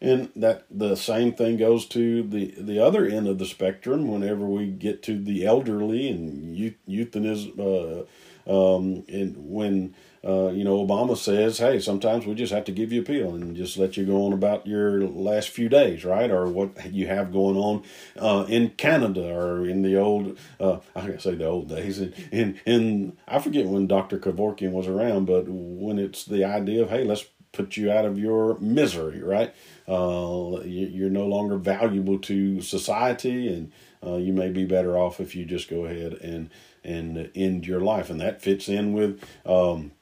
[0.00, 4.46] And that the same thing goes to the the other end of the spectrum whenever
[4.46, 8.04] we get to the elderly and youth, euthanism uh,
[8.48, 12.92] um, and when uh, you know Obama says hey sometimes we just have to give
[12.92, 16.30] you a pill and just let you go on about your last few days right
[16.30, 17.82] or what you have going on
[18.18, 22.60] uh, in Canada or in the old uh, I say the old days And, in
[22.66, 24.18] in I forget when Dr.
[24.18, 28.18] Kevorkian was around but when it's the idea of hey let's put you out of
[28.18, 29.54] your misery right
[29.88, 33.72] uh, you're no longer valuable to society, and
[34.06, 36.50] uh, you may be better off if you just go ahead and
[36.84, 38.10] and end your life.
[38.10, 39.92] And that fits in with, um,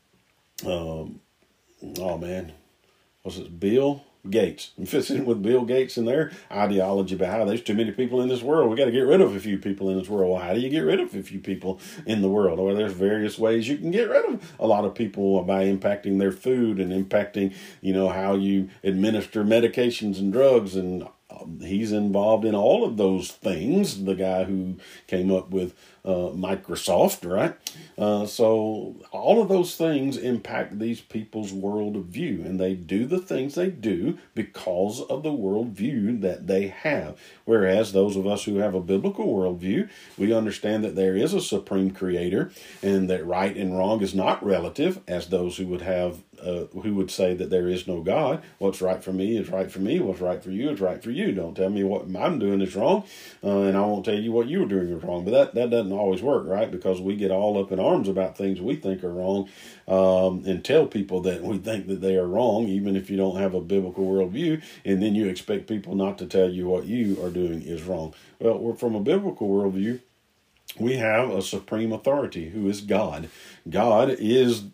[0.67, 1.21] um,
[1.99, 2.53] oh man,
[3.23, 4.05] was it Bill?
[4.31, 4.73] Gates.
[4.79, 8.21] It fits in with Bill Gates and their ideology about how there's too many people
[8.21, 8.71] in this world.
[8.71, 10.33] We got to get rid of a few people in this world.
[10.33, 12.59] Well, how do you get rid of a few people in the world?
[12.59, 16.19] Well, there's various ways you can get rid of a lot of people by impacting
[16.19, 21.93] their food and impacting, you know, how you administer medications and drugs and um, he's
[21.93, 24.05] involved in all of those things.
[24.05, 25.75] The guy who came up with
[26.07, 27.57] uh, Microsoft, right?
[27.99, 33.19] Uh, so all of those things impact these people's world view, and they do the
[33.19, 37.19] things they do because of the worldview that they have.
[37.45, 41.41] Whereas those of us who have a biblical worldview, we understand that there is a
[41.41, 46.23] supreme creator, and that right and wrong is not relative, as those who would have
[46.41, 48.43] uh, who would say that there is no God.
[48.59, 50.01] What's right for me is right for me.
[50.01, 51.33] What's right for you is right for you.
[51.33, 53.05] Don't tell me what I'm doing is wrong,
[53.43, 55.25] uh, and I won't tell you what you're doing is wrong.
[55.25, 56.71] But that, that doesn't always work, right?
[56.71, 59.49] Because we get all up in arms about things we think are wrong
[59.89, 63.37] um, and tell people that we think that they are wrong, even if you don't
[63.37, 67.23] have a biblical worldview, and then you expect people not to tell you what you
[67.23, 68.15] are doing is wrong.
[68.39, 70.01] Well, we're from a biblical worldview
[70.79, 73.29] we have a supreme authority who is God.
[73.69, 74.65] God is,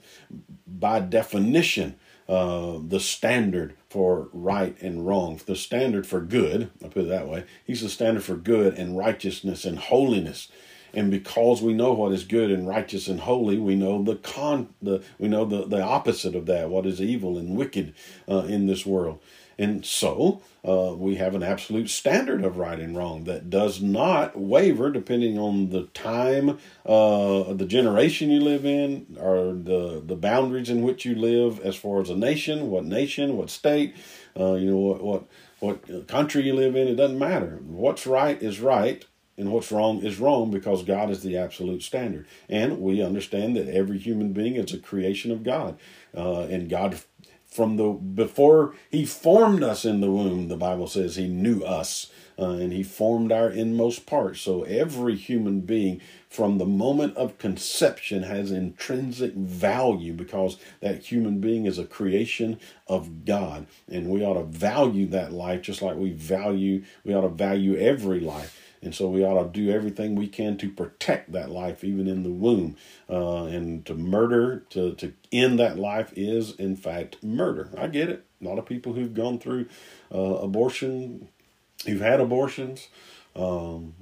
[0.66, 1.96] by definition,
[2.28, 6.70] uh, the standard for right and wrong, the standard for good.
[6.85, 7.44] I put it that way.
[7.64, 10.48] He's the standard for good and righteousness and holiness.
[10.94, 14.74] And because we know what is good and righteous and holy, we know the con
[14.81, 17.94] the we know the, the opposite of that, what is evil and wicked
[18.28, 19.20] uh, in this world.
[19.59, 24.37] And so uh, we have an absolute standard of right and wrong that does not
[24.38, 30.70] waver depending on the time, uh, the generation you live in, or the, the boundaries
[30.70, 33.94] in which you live as far as a nation, what nation, what state,
[34.38, 35.24] uh, you know, what, what,
[35.61, 36.88] what country you live in.
[36.88, 37.61] It doesn't matter.
[37.64, 39.05] What's right is right
[39.36, 42.26] and what's wrong is wrong because God is the absolute standard.
[42.48, 45.78] And we understand that every human being is a creation of God.
[46.14, 47.00] Uh, and God
[47.52, 52.10] from the before he formed us in the womb the bible says he knew us
[52.38, 57.36] uh, and he formed our inmost parts so every human being from the moment of
[57.36, 64.24] conception has intrinsic value because that human being is a creation of god and we
[64.24, 68.62] ought to value that life just like we value we ought to value every life
[68.82, 72.24] and so we ought to do everything we can to protect that life, even in
[72.24, 72.76] the womb.
[73.08, 77.70] Uh, and to murder, to, to end that life is, in fact, murder.
[77.78, 78.24] I get it.
[78.40, 79.66] A lot of people who've gone through
[80.12, 81.28] uh, abortion,
[81.86, 82.88] who've had abortions,
[83.36, 83.94] um,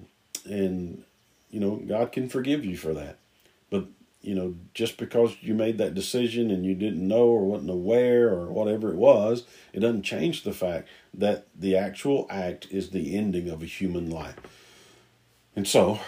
[0.46, 1.04] and,
[1.50, 3.18] you know, God can forgive you for that.
[3.68, 3.84] But,
[4.22, 8.30] you know, just because you made that decision and you didn't know or wasn't aware
[8.30, 13.14] or whatever it was, it doesn't change the fact that the actual act is the
[13.14, 14.36] ending of a human life.
[15.61, 16.01] And so,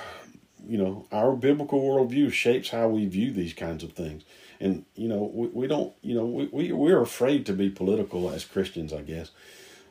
[0.66, 4.22] you know, our biblical worldview shapes how we view these kinds of things.
[4.60, 8.30] And, you know, we, we don't, you know, we, we, we're afraid to be political
[8.30, 9.30] as Christians, I guess.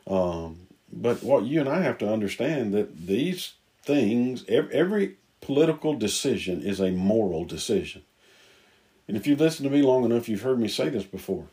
[0.08, 3.52] Um, but what you and I have to understand that these
[3.84, 8.02] things, every, every political decision is a moral decision.
[9.06, 11.46] And if you've listened to me long enough, you've heard me say this before.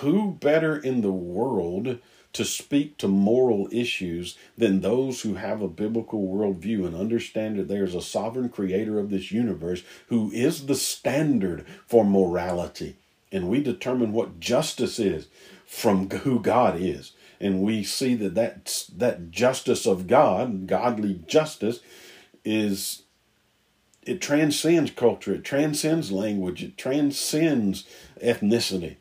[0.00, 1.98] Who better in the world
[2.38, 7.66] to speak to moral issues than those who have a biblical worldview and understand that
[7.66, 12.94] there's a sovereign creator of this universe who is the standard for morality.
[13.32, 15.26] And we determine what justice is
[15.66, 17.10] from who God is.
[17.40, 21.80] And we see that that, that justice of God, godly justice,
[22.44, 23.02] is
[24.04, 27.84] it transcends culture, it transcends language, it transcends
[28.22, 28.94] ethnicity.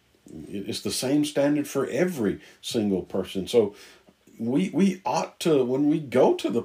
[0.47, 3.47] It's the same standard for every single person.
[3.47, 3.75] So
[4.39, 6.63] we we ought to when we go to the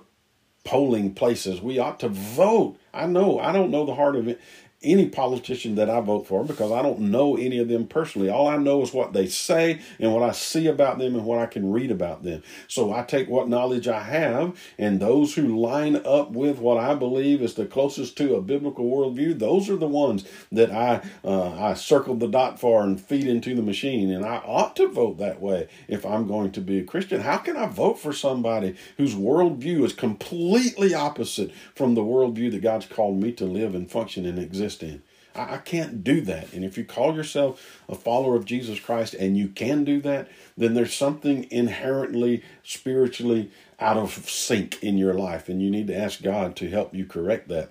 [0.64, 2.78] polling places, we ought to vote.
[2.94, 4.40] I know I don't know the heart of it
[4.82, 8.28] any politician that I vote for because I don't know any of them personally.
[8.28, 11.38] All I know is what they say and what I see about them and what
[11.38, 12.42] I can read about them.
[12.68, 16.94] So I take what knowledge I have, and those who line up with what I
[16.94, 21.52] believe is the closest to a biblical worldview, those are the ones that I uh,
[21.52, 24.10] I circle the dot for and feed into the machine.
[24.10, 27.20] And I ought to vote that way if I'm going to be a Christian.
[27.20, 32.62] How can I vote for somebody whose worldview is completely opposite from the worldview that
[32.62, 34.71] God's called me to live and function and exist?
[34.72, 35.02] Exist in.
[35.34, 36.52] I, I can't do that.
[36.52, 40.28] And if you call yourself a follower of Jesus Christ and you can do that,
[40.56, 45.48] then there's something inherently spiritually out of sync in your life.
[45.48, 47.70] And you need to ask God to help you correct that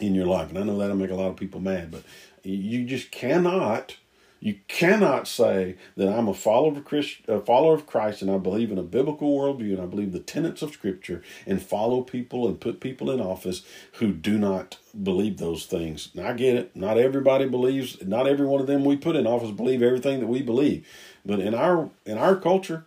[0.00, 0.50] in your life.
[0.50, 2.02] And I know that'll make a lot of people mad, but
[2.42, 3.96] you just cannot
[4.42, 8.38] you cannot say that I'm a follower of Christ, a follower of Christ, and I
[8.38, 12.48] believe in a biblical worldview, and I believe the tenets of Scripture, and follow people
[12.48, 13.62] and put people in office
[13.94, 16.08] who do not believe those things.
[16.20, 16.74] I get it.
[16.74, 18.04] Not everybody believes.
[18.04, 20.88] Not every one of them we put in office believe everything that we believe.
[21.24, 22.86] But in our in our culture,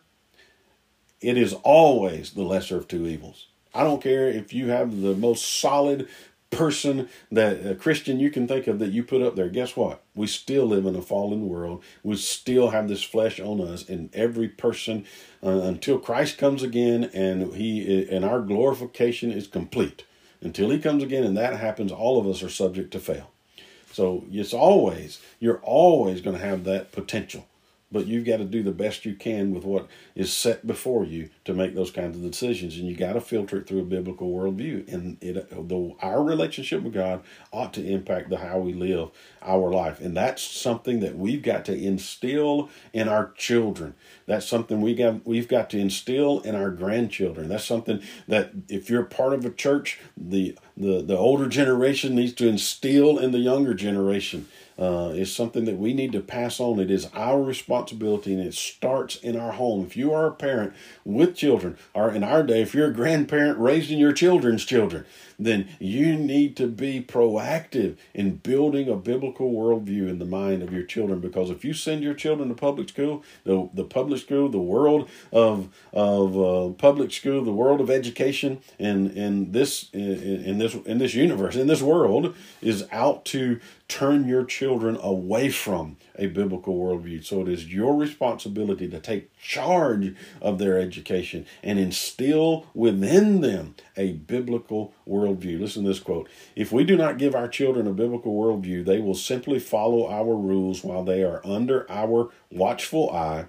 [1.21, 3.47] it is always the lesser of two evils.
[3.73, 6.09] I don't care if you have the most solid
[6.57, 10.01] person that a Christian you can think of that you put up there, guess what?
[10.15, 11.83] We still live in a fallen world.
[12.03, 15.05] We still have this flesh on us, and every person
[15.43, 20.03] uh, until Christ comes again and he and our glorification is complete.
[20.41, 23.31] Until he comes again and that happens, all of us are subject to fail.
[23.91, 27.47] So it's always you're always going to have that potential
[27.95, 31.29] but you've got to do the best you can with what is set before you
[31.45, 34.29] to make those kinds of decisions and you got to filter it through a biblical
[34.29, 37.23] worldview and it the, our relationship with god
[37.53, 39.09] ought to impact the how we live
[39.41, 43.93] our life and that's something that we've got to instill in our children.
[44.25, 47.49] That's something we got we've got to instill in our grandchildren.
[47.49, 52.33] That's something that if you're part of a church the the, the older generation needs
[52.33, 56.79] to instill in the younger generation uh, is something that we need to pass on.
[56.79, 59.85] It is our responsibility and it starts in our home.
[59.85, 60.73] If you are a parent
[61.05, 65.05] with children, or in our day, if you're a grandparent raising your children's children,
[65.37, 70.73] then you need to be proactive in building a biblical worldview in the mind of
[70.73, 71.19] your children.
[71.19, 75.09] Because if you send your children to public school, the, the public school, the world
[75.31, 80.75] of of uh, public school, the world of education, and in this in, in this
[80.85, 86.27] in this universe, in this world, is out to turn your children away from a
[86.27, 87.23] biblical worldview.
[87.23, 93.75] So it is your responsibility to take charge of their education and instill within them
[93.95, 95.59] a biblical worldview.
[95.59, 98.99] Listen to this quote If we do not give our children a biblical worldview, they
[98.99, 103.45] will simply follow our rules while they are under our watchful eye.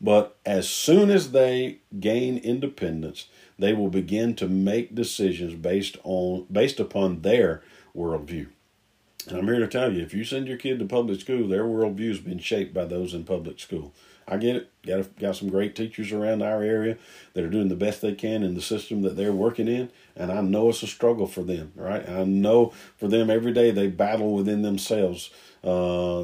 [0.00, 6.46] But as soon as they gain independence, they will begin to make decisions based on
[6.50, 7.62] based upon their
[7.96, 8.48] worldview.
[9.26, 11.64] And I'm here to tell you, if you send your kid to public school, their
[11.64, 13.92] worldview has been shaped by those in public school.
[14.26, 14.70] I get it.
[14.86, 16.96] Got a, got some great teachers around our area
[17.34, 20.30] that are doing the best they can in the system that they're working in, and
[20.30, 21.72] I know it's a struggle for them.
[21.74, 22.08] Right?
[22.08, 25.30] I know for them every day they battle within themselves,
[25.64, 26.22] uh,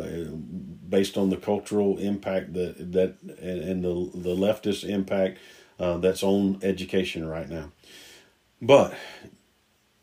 [0.88, 5.38] based on the cultural impact that that and, the the leftist impact
[5.78, 7.72] uh, that's on education right now.
[8.60, 8.94] But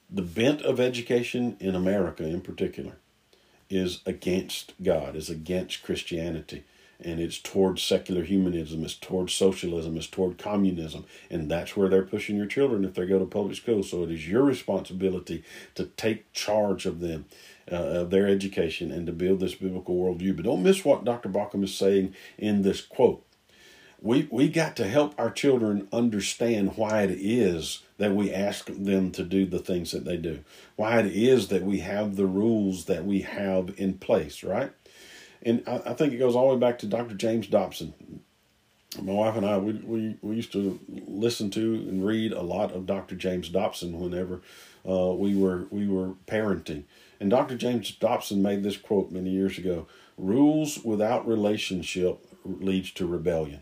[0.10, 2.98] the bent of education in America, in particular,
[3.70, 6.64] is against God, is against Christianity
[7.00, 12.04] and it's towards secular humanism, it's towards socialism, it's toward communism, and that's where they're
[12.04, 13.84] pushing your children if they go to public school.
[13.84, 15.44] So it is your responsibility
[15.76, 17.26] to take charge of them,
[17.72, 20.36] uh, of their education, and to build this biblical worldview.
[20.36, 21.30] But don't miss what Dr.
[21.30, 23.25] Baucham is saying in this quote.
[24.02, 29.12] We we got to help our children understand why it is that we ask them
[29.12, 30.44] to do the things that they do,
[30.76, 34.72] why it is that we have the rules that we have in place, right?
[35.46, 37.16] and I, I, think it goes all the way back to Dr.
[37.16, 37.94] James Dobson.
[39.02, 42.72] My wife and I, we, we, we used to listen to and read a lot
[42.72, 43.16] of Dr.
[43.16, 44.42] James Dobson whenever
[44.88, 46.84] uh, we were we were parenting.
[47.20, 47.56] And Dr.
[47.56, 49.88] James Dobson made this quote many years ago:
[50.18, 53.62] "Rules without relationship leads to rebellion."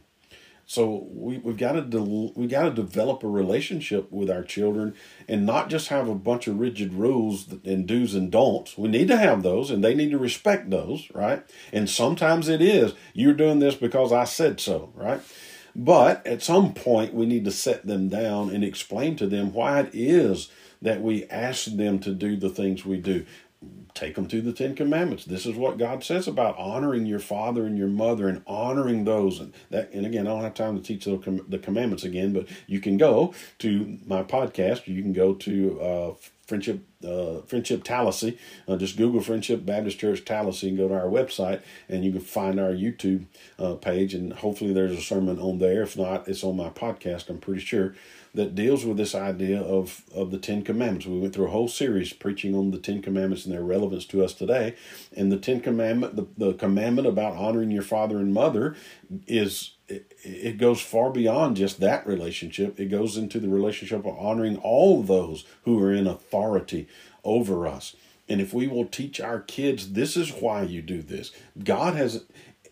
[0.73, 4.95] So we we've got to de- we got to develop a relationship with our children
[5.27, 8.75] and not just have a bunch of rigid rules and do's and don'ts.
[8.75, 11.43] We need to have those and they need to respect those, right?
[11.71, 15.21] And sometimes it is you're doing this because I said so, right?
[15.75, 19.81] But at some point we need to set them down and explain to them why
[19.81, 20.49] it is
[20.81, 23.27] that we ask them to do the things we do
[23.93, 25.25] take them to the Ten Commandments.
[25.25, 29.39] This is what God says about honoring your father and your mother and honoring those.
[29.39, 32.79] And that, and again, I don't have time to teach the commandments again, but you
[32.79, 34.87] can go to my podcast.
[34.87, 36.13] You can go to uh,
[36.47, 38.37] Friendship uh, Friendship Tallassee.
[38.67, 42.21] Uh, just Google Friendship Baptist Church Tallassee and go to our website, and you can
[42.21, 43.25] find our YouTube
[43.59, 44.13] uh, page.
[44.13, 45.83] And hopefully, there's a sermon on there.
[45.83, 47.29] If not, it's on my podcast.
[47.29, 47.95] I'm pretty sure
[48.33, 51.05] that deals with this idea of, of the Ten Commandments.
[51.05, 54.23] We went through a whole series preaching on the Ten Commandments and their relevance to
[54.23, 54.75] us today.
[55.15, 58.75] And the Ten Commandment, the, the commandment about honoring your father and mother,
[59.27, 62.79] is it, it goes far beyond just that relationship.
[62.79, 66.87] It goes into the relationship of honoring all those who are in authority
[67.23, 67.95] over us.
[68.27, 71.31] And if we will teach our kids, this is why you do this.
[71.63, 72.23] God has,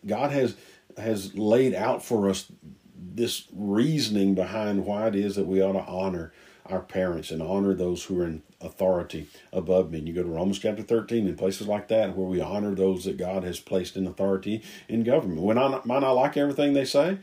[0.08, 0.56] God has,
[0.98, 2.52] has laid out for us
[3.16, 6.32] this reasoning behind why it is that we ought to honor
[6.66, 10.00] our parents and honor those who are in authority above me.
[10.00, 13.06] And you go to Romans chapter 13 and places like that where we honor those
[13.06, 15.42] that God has placed in authority in government.
[15.42, 17.18] When I might not like everything they say,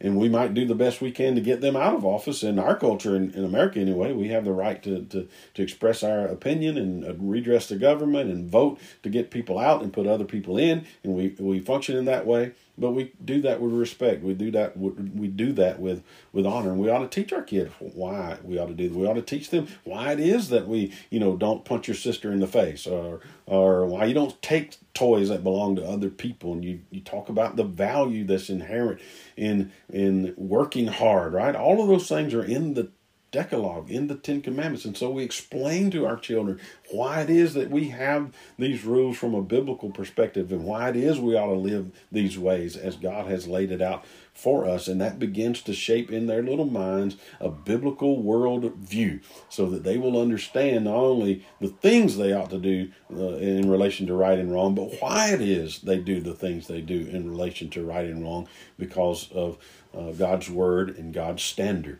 [0.00, 2.42] and we might do the best we can to get them out of office.
[2.42, 6.02] In our culture, in, in America anyway, we have the right to, to, to express
[6.02, 10.06] our opinion and uh, redress the government and vote to get people out and put
[10.06, 12.52] other people in, and we, we function in that way.
[12.78, 14.22] But we do that with respect.
[14.22, 14.76] We do that.
[14.76, 16.02] We do that with
[16.32, 18.90] with honor, and we ought to teach our kids why we ought to do.
[18.90, 21.96] We ought to teach them why it is that we, you know, don't punch your
[21.96, 26.10] sister in the face, or or why you don't take toys that belong to other
[26.10, 29.00] people, and you you talk about the value that's inherent
[29.36, 31.32] in in working hard.
[31.32, 32.90] Right, all of those things are in the
[33.30, 34.86] Decalogue, in the Ten Commandments.
[34.86, 36.58] And so we explain to our children
[36.90, 40.96] why it is that we have these rules from a biblical perspective and why it
[40.96, 44.88] is we ought to live these ways as God has laid it out for us.
[44.88, 49.20] And that begins to shape in their little minds a biblical world view
[49.50, 53.68] so that they will understand not only the things they ought to do uh, in
[53.68, 57.06] relation to right and wrong, but why it is they do the things they do
[57.06, 58.48] in relation to right and wrong
[58.78, 59.58] because of
[59.94, 61.98] uh, God's word and God's standard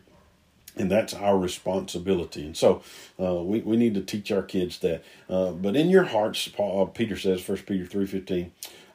[0.79, 2.45] and that's our responsibility.
[2.45, 2.81] And so
[3.19, 5.03] uh, we, we need to teach our kids that.
[5.29, 8.51] Uh, but in your hearts, Paul, uh, Peter says, First Peter three fifteen,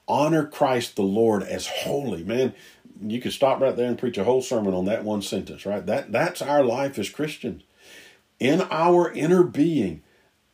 [0.09, 2.25] honor Christ the Lord as holy.
[2.25, 2.55] Man,
[3.01, 5.85] you could stop right there and preach a whole sermon on that one sentence, right?
[5.85, 7.63] That that's our life as Christians.
[8.41, 10.03] In our inner being,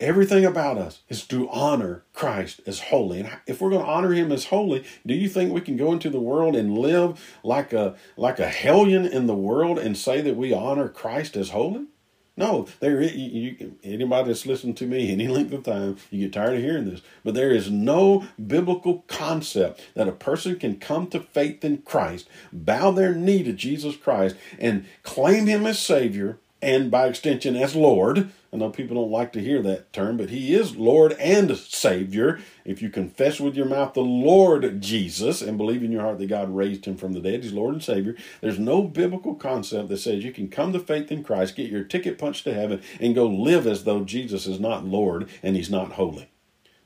[0.01, 3.21] Everything about us is to honor Christ as holy.
[3.21, 5.93] And if we're going to honor him as holy, do you think we can go
[5.93, 10.23] into the world and live like a like a hellion in the world and say
[10.23, 11.87] that we honor Christ as holy?
[12.35, 13.03] No, there.
[13.03, 13.11] You,
[13.59, 16.89] you, anybody that's listened to me any length of time, you get tired of hearing
[16.89, 17.03] this.
[17.23, 22.27] But there is no biblical concept that a person can come to faith in Christ,
[22.51, 27.77] bow their knee to Jesus Christ, and claim Him as Savior, and by extension as
[27.77, 28.31] Lord.
[28.53, 32.41] I know people don't like to hear that term, but He is Lord and Savior.
[32.65, 36.27] If you confess with your mouth the Lord Jesus and believe in your heart that
[36.27, 39.99] God raised Him from the dead, He's Lord and Savior, there's no biblical concept that
[39.99, 43.15] says you can come to faith in Christ, get your ticket punched to heaven, and
[43.15, 46.29] go live as though Jesus is not Lord and He's not holy.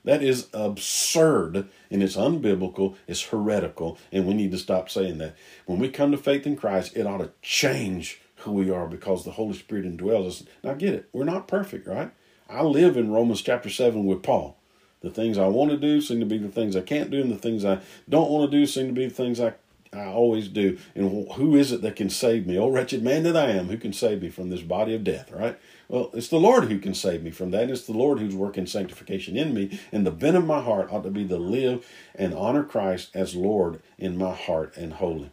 [0.03, 5.35] That is absurd and it's unbiblical, it's heretical, and we need to stop saying that.
[5.65, 9.25] When we come to faith in Christ, it ought to change who we are because
[9.25, 10.43] the Holy Spirit indwells us.
[10.63, 11.09] Now, get it.
[11.11, 12.11] We're not perfect, right?
[12.49, 14.57] I live in Romans chapter 7 with Paul.
[15.01, 17.31] The things I want to do seem to be the things I can't do, and
[17.31, 19.53] the things I don't want to do seem to be the things I,
[19.93, 20.77] I always do.
[20.95, 22.57] And who is it that can save me?
[22.57, 25.31] Oh, wretched man that I am, who can save me from this body of death,
[25.31, 25.59] right?
[25.87, 27.69] Well, it's the Lord who can save me from that.
[27.69, 29.79] It's the Lord who's working sanctification in me.
[29.91, 31.85] And the bent of my heart ought to be to live
[32.15, 35.31] and honor Christ as Lord in my heart and holy.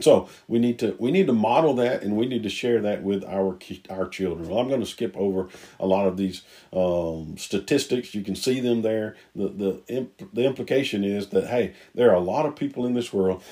[0.00, 3.02] So we need to we need to model that, and we need to share that
[3.02, 3.58] with our
[3.90, 4.48] our children.
[4.48, 8.14] Well, I'm going to skip over a lot of these um, statistics.
[8.14, 9.16] You can see them there.
[9.36, 9.48] The
[9.88, 13.42] the the implication is that hey, there are a lot of people in this world.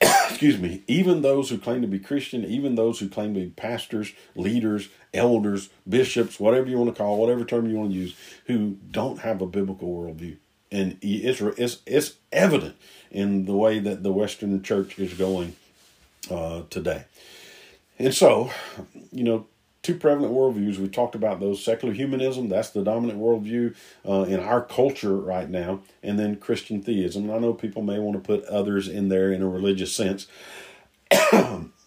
[0.00, 0.82] excuse me.
[0.86, 4.90] Even those who claim to be Christian, even those who claim to be pastors, leaders,
[5.14, 8.14] elders, bishops, whatever you want to call, whatever term you want to use,
[8.46, 10.36] who don't have a biblical worldview,
[10.70, 12.76] and it's it's it's evident
[13.10, 15.56] in the way that the Western church is going
[16.30, 17.04] uh, today.
[17.98, 18.50] And so,
[19.10, 19.46] you know,
[19.82, 20.78] two prevalent worldviews.
[20.78, 23.74] We talked about those secular humanism, that's the dominant worldview
[24.06, 27.24] uh, in our culture right now, and then Christian theism.
[27.24, 30.26] And I know people may want to put others in there in a religious sense.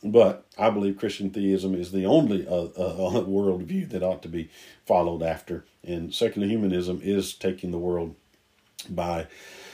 [0.03, 4.49] but I believe Christian theism is the only uh, uh, worldview that ought to be
[4.85, 8.15] followed after, and secular humanism is taking the world
[8.89, 9.27] by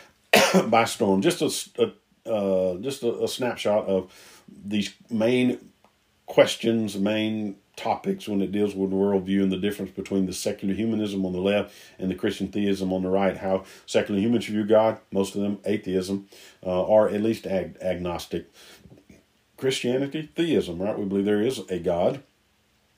[0.67, 1.21] by storm.
[1.21, 1.93] Just a, a
[2.29, 4.11] uh, just a, a snapshot of
[4.47, 5.71] these main
[6.25, 11.25] questions, main topics when it deals with worldview and the difference between the secular humanism
[11.25, 13.37] on the left and the Christian theism on the right.
[13.37, 16.27] How secular humans view God, most of them atheism,
[16.65, 18.51] uh, or at least ag- agnostic.
[19.57, 20.97] Christianity, theism, right?
[20.97, 22.23] We believe there is a God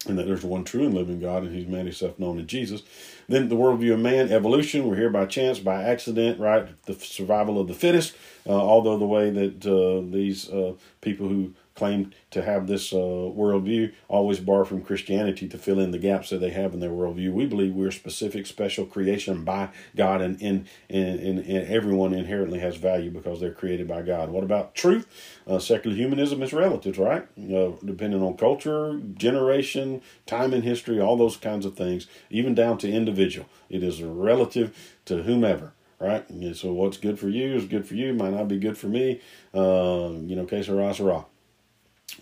[0.08, 2.84] and that there's one true and living God, and He's made Himself known in Jesus.
[3.28, 4.88] Then the worldview of man, evolution.
[4.88, 6.68] We're here by chance, by accident, right?
[6.86, 8.16] The survival of the fittest.
[8.47, 12.98] Uh, although the way that uh, these uh, people who claim to have this uh,
[12.98, 16.92] worldview always borrow from Christianity to fill in the gaps that they have in their
[16.92, 17.32] worldview.
[17.32, 22.76] We believe we're specific, special creation by God, and, and, and, and everyone inherently has
[22.76, 24.30] value because they're created by God.
[24.30, 25.08] What about truth?
[25.48, 27.26] Uh, secular humanism is relative, right?
[27.40, 32.78] Uh, depending on culture, generation, time in history, all those kinds of things, even down
[32.80, 33.48] to individual.
[33.70, 36.26] It is relative to whomever right?
[36.54, 39.20] So what's good for you is good for you, might not be good for me.
[39.54, 41.26] Uh, you know, que sera, sera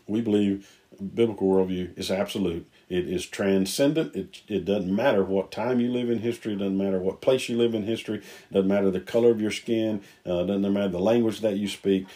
[0.08, 0.80] we believe
[1.14, 2.68] biblical worldview is absolute.
[2.90, 4.16] It is transcendent.
[4.16, 6.54] It, it doesn't matter what time you live in history.
[6.54, 8.18] It doesn't matter what place you live in history.
[8.18, 10.02] It doesn't matter the color of your skin.
[10.26, 12.08] Uh, doesn't matter the language that you speak.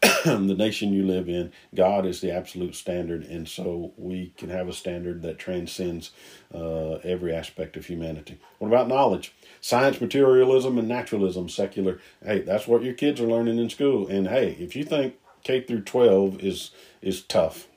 [0.24, 4.68] the nation you live in, God is the absolute standard, and so we can have
[4.68, 6.12] a standard that transcends
[6.54, 8.38] uh, every aspect of humanity.
[8.58, 9.34] What about knowledge?
[9.60, 11.98] Science, materialism, and naturalism, secular.
[12.22, 14.06] Hey, that's what your kids are learning in school.
[14.06, 16.70] And hey, if you think K through 12 is
[17.00, 17.68] is tough,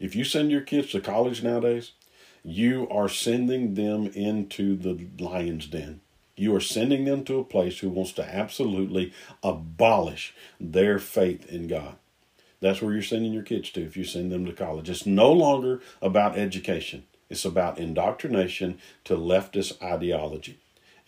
[0.00, 1.92] if you send your kids to college nowadays,
[2.42, 6.00] you are sending them into the lion's den.
[6.36, 9.12] You are sending them to a place who wants to absolutely
[9.42, 11.96] abolish their faith in God.
[12.60, 14.90] That's where you're sending your kids to if you send them to college.
[14.90, 17.04] It's no longer about education.
[17.30, 20.58] It's about indoctrination to leftist ideology.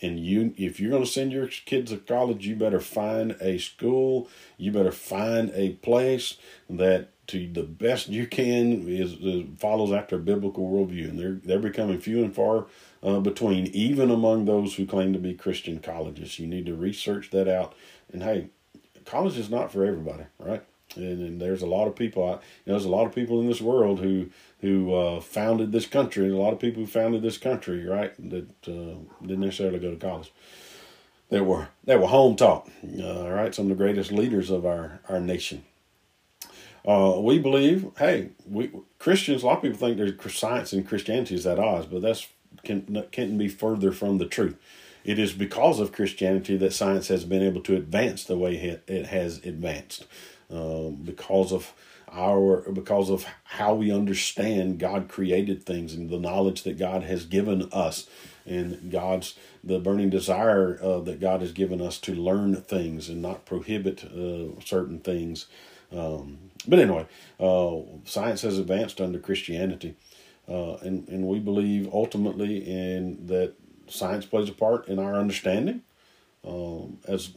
[0.02, 3.58] And you if you're going to send your kids to college, you better find a
[3.58, 4.28] school,
[4.58, 6.36] you better find a place
[6.68, 11.40] that to the best you can is, is follows after a biblical worldview, and they're
[11.42, 12.66] they're becoming few and far
[13.02, 16.38] uh, between, even among those who claim to be Christian colleges.
[16.38, 17.74] You need to research that out.
[18.12, 18.48] And hey,
[19.04, 20.62] college is not for everybody, right?
[20.96, 22.24] And, and there's a lot of people.
[22.24, 24.30] You know, there's a lot of people in this world who
[24.60, 26.28] who uh, founded this country.
[26.28, 28.14] A lot of people who founded this country, right?
[28.30, 30.32] That uh, didn't necessarily go to college.
[31.28, 32.68] They were they were home taught.
[32.84, 35.64] Uh, right, some of the greatest leaders of our our nation.
[36.86, 39.42] Uh, we believe, hey, we Christians.
[39.42, 42.28] A lot of people think there's science and Christianity is at odds, but that's
[42.64, 44.56] can can't be further from the truth.
[45.04, 49.06] It is because of Christianity that science has been able to advance the way it
[49.06, 50.06] has advanced,
[50.50, 51.72] um, because of
[52.12, 57.26] our because of how we understand God created things and the knowledge that God has
[57.26, 58.06] given us,
[58.44, 59.34] and God's
[59.64, 64.04] the burning desire uh, that God has given us to learn things and not prohibit
[64.04, 65.46] uh, certain things.
[65.92, 67.06] Um, but anyway,
[67.40, 69.96] uh, science has advanced under Christianity,
[70.48, 73.54] uh, and and we believe ultimately in that
[73.88, 75.82] science plays a part in our understanding.
[76.44, 77.30] Um, as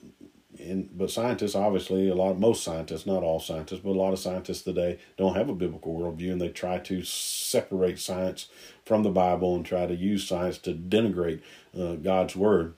[0.60, 4.20] in, but scientists obviously a lot most scientists not all scientists but a lot of
[4.20, 8.48] scientists today don't have a biblical worldview and they try to separate science
[8.86, 11.42] from the bible and try to use science to denigrate
[11.80, 12.76] uh, god's word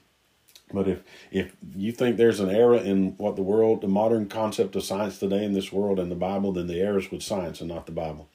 [0.74, 4.76] but if if you think there's an error in what the world, the modern concept
[4.76, 7.60] of science today in this world and the Bible, then the error is with science
[7.60, 8.30] and not the Bible.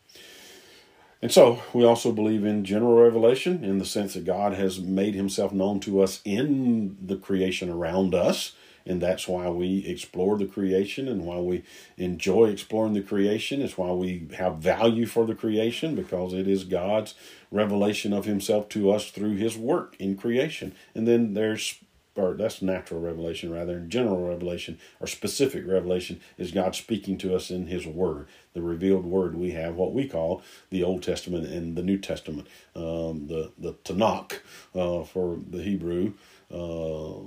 [1.23, 5.15] And so we also believe in general revelation in the sense that God has made
[5.15, 8.53] himself known to us in the creation around us.
[8.87, 11.65] And that's why we explore the creation and why we
[11.97, 13.61] enjoy exploring the creation.
[13.61, 17.15] It's why we have value for the creation because it is God's
[17.51, 20.75] revelation of himself to us through his work in creation.
[20.95, 21.81] And then there's
[22.17, 27.35] or that's natural revelation rather, and general revelation or specific revelation is God speaking to
[27.35, 29.37] us in His Word, the revealed Word.
[29.37, 33.75] We have what we call the Old Testament and the New Testament, um, the the
[33.85, 34.41] Tanakh
[34.75, 36.15] uh, for the Hebrew
[36.53, 37.21] uh,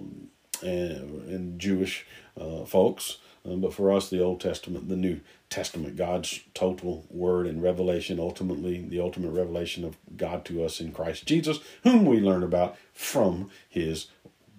[0.63, 2.05] and, and Jewish
[2.39, 3.17] uh, folks.
[3.45, 8.19] Um, but for us, the Old Testament, the New Testament, God's total word and revelation,
[8.19, 12.77] ultimately the ultimate revelation of God to us in Christ Jesus, whom we learn about
[12.93, 14.07] from His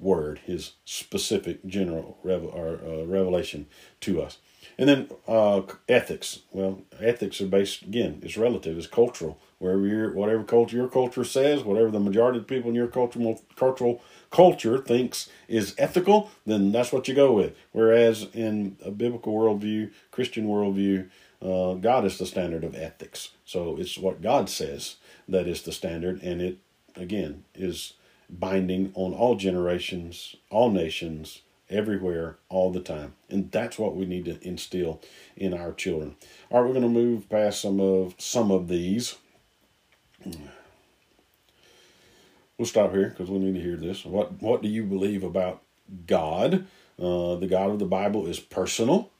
[0.00, 3.66] word, his specific general or, uh, revelation
[4.00, 4.38] to us.
[4.78, 6.40] And then uh, ethics.
[6.52, 8.20] Well, ethics are based again.
[8.22, 8.78] It's relative.
[8.78, 9.38] It's cultural.
[9.58, 13.42] Wherever your whatever culture your culture says, whatever the majority of people in your cultural
[13.56, 17.54] cultural culture thinks is ethical, then that's what you go with.
[17.72, 21.08] Whereas in a biblical worldview, Christian worldview,
[21.42, 23.30] uh, God is the standard of ethics.
[23.44, 24.96] So it's what God says
[25.28, 26.58] that is the standard, and it
[26.96, 27.94] again is
[28.28, 33.14] binding on all generations, all nations, everywhere, all the time.
[33.28, 35.00] And that's what we need to instill
[35.36, 36.16] in our children.
[36.50, 39.16] All right, we're going to move past some of some of these.
[42.60, 44.04] We'll stop here because we need to hear this.
[44.04, 45.62] What What do you believe about
[46.06, 46.66] God?
[46.98, 49.10] Uh, the God of the Bible is personal.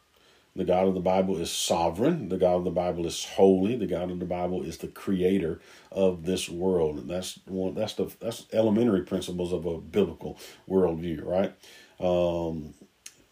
[0.54, 2.28] The God of the Bible is sovereign.
[2.28, 3.76] The God of the Bible is holy.
[3.76, 5.58] The God of the Bible is the creator
[5.90, 6.98] of this world.
[6.98, 10.38] And that's one that's the that's elementary principles of a biblical
[10.68, 11.54] worldview, right?
[11.98, 12.74] Um,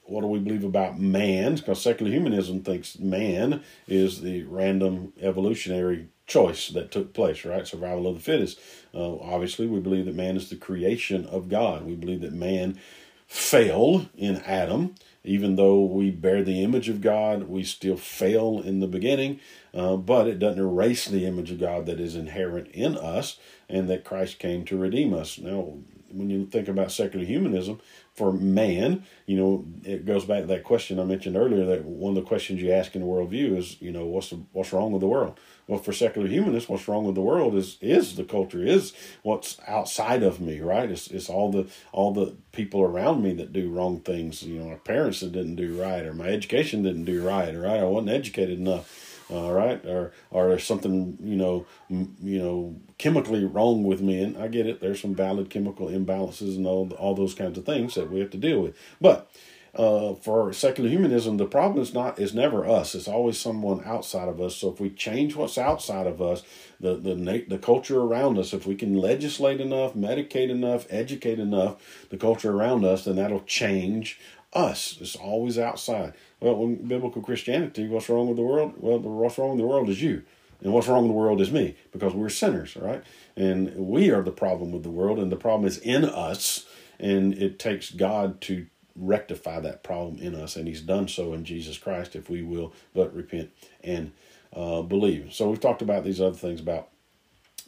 [0.05, 1.57] what do we believe about man?
[1.57, 7.67] Because secular humanism thinks man is the random evolutionary choice that took place, right?
[7.67, 8.61] Survival of the fittest.
[8.95, 11.85] Uh, obviously, we believe that man is the creation of God.
[11.85, 12.79] We believe that man
[13.27, 14.95] failed in Adam
[15.29, 19.41] even though we bear the image of God, we still fail in the beginning,
[19.75, 23.91] uh, but it doesn't erase the image of God that is inherent in us and
[23.91, 25.39] that Christ came to redeem us.
[25.39, 25.75] Now,
[26.11, 27.81] when you think about secular humanism,
[28.15, 31.65] for man, you know, it goes back to that question I mentioned earlier.
[31.65, 34.41] That one of the questions you ask in the worldview is, you know, what's the,
[34.53, 35.39] what's wrong with the world?
[35.69, 38.93] Well, for secular humanists, what's wrong with the world is is the culture, is
[39.23, 40.91] what's outside of me, right?
[40.91, 44.43] It's it's all the all the people around me that do wrong things.
[44.43, 47.81] You know, my parents that didn't do right, or my education didn't do right, right?
[47.81, 52.75] I wasn't educated enough all right or or there's something you know m- you know
[52.97, 56.91] chemically wrong with me and i get it there's some valid chemical imbalances and all
[56.95, 59.31] all those kinds of things that we have to deal with but
[59.75, 62.95] uh, for secular humanism, the problem is not is never us.
[62.95, 64.57] It's always someone outside of us.
[64.57, 66.43] So if we change what's outside of us,
[66.81, 67.15] the the
[67.47, 71.77] the culture around us, if we can legislate enough, medicate enough, educate enough,
[72.11, 74.19] the culture around us, then that'll change
[74.53, 74.99] us.
[75.01, 76.15] It's always outside.
[76.41, 78.75] Well, in biblical Christianity, what's wrong with the world?
[78.79, 80.23] Well, what's wrong with the world is you.
[80.63, 83.05] And what's wrong with the world is me because we're sinners, right?
[83.37, 86.67] And we are the problem with the world, and the problem is in us.
[86.99, 90.57] And it takes God to rectify that problem in us.
[90.57, 93.51] And He's done so in Jesus Christ if we will but repent
[93.85, 94.13] and
[94.53, 95.33] uh, believe.
[95.33, 96.89] So we've talked about these other things about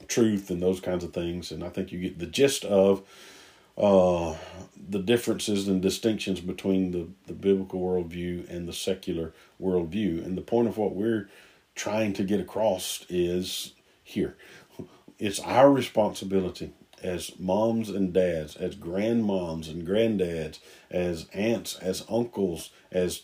[0.08, 1.52] truth and those kinds of things.
[1.52, 3.02] And I think you get the gist of
[3.80, 4.36] uh,
[4.88, 10.24] the differences and distinctions between the, the biblical worldview and the secular worldview.
[10.24, 11.28] And the point of what we're
[11.74, 14.36] trying to get across is here
[15.18, 16.72] it's our responsibility
[17.02, 20.58] as moms and dads, as grandmoms and granddads,
[20.90, 23.22] as aunts, as uncles, as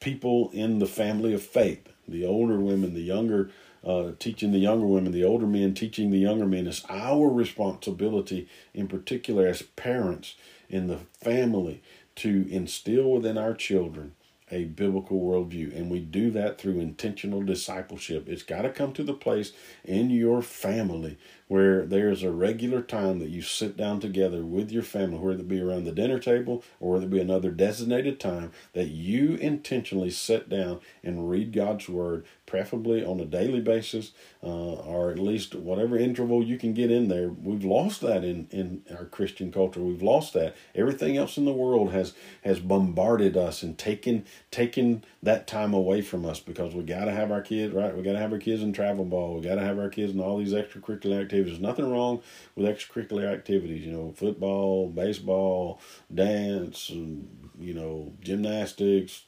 [0.00, 3.50] people in the family of faith, the older women, the younger
[3.84, 6.66] uh, teaching the younger women, the older men teaching the younger men.
[6.66, 10.36] It's our responsibility, in particular as parents
[10.68, 11.82] in the family,
[12.16, 14.14] to instill within our children
[14.50, 15.76] a biblical worldview.
[15.76, 18.28] And we do that through intentional discipleship.
[18.28, 19.52] It's got to come to the place
[19.84, 21.18] in your family
[21.48, 25.48] where there's a regular time that you sit down together with your family, whether it
[25.48, 30.10] be around the dinner table or whether it be another designated time, that you intentionally
[30.10, 35.54] sit down and read God's Word, preferably on a daily basis, uh, or at least
[35.54, 37.28] whatever interval you can get in there.
[37.28, 39.80] We've lost that in, in our Christian culture.
[39.80, 40.56] We've lost that.
[40.74, 46.00] Everything else in the world has has bombarded us and taken taken that time away
[46.00, 47.94] from us because we got to have our kids right.
[47.94, 49.34] We got to have our kids in travel ball.
[49.34, 51.58] We got to have our kids in all these extracurricular activities activities.
[51.58, 52.22] There's nothing wrong
[52.54, 55.80] with extracurricular activities, you know, football, baseball,
[56.14, 59.24] dance, and, you know, gymnastics,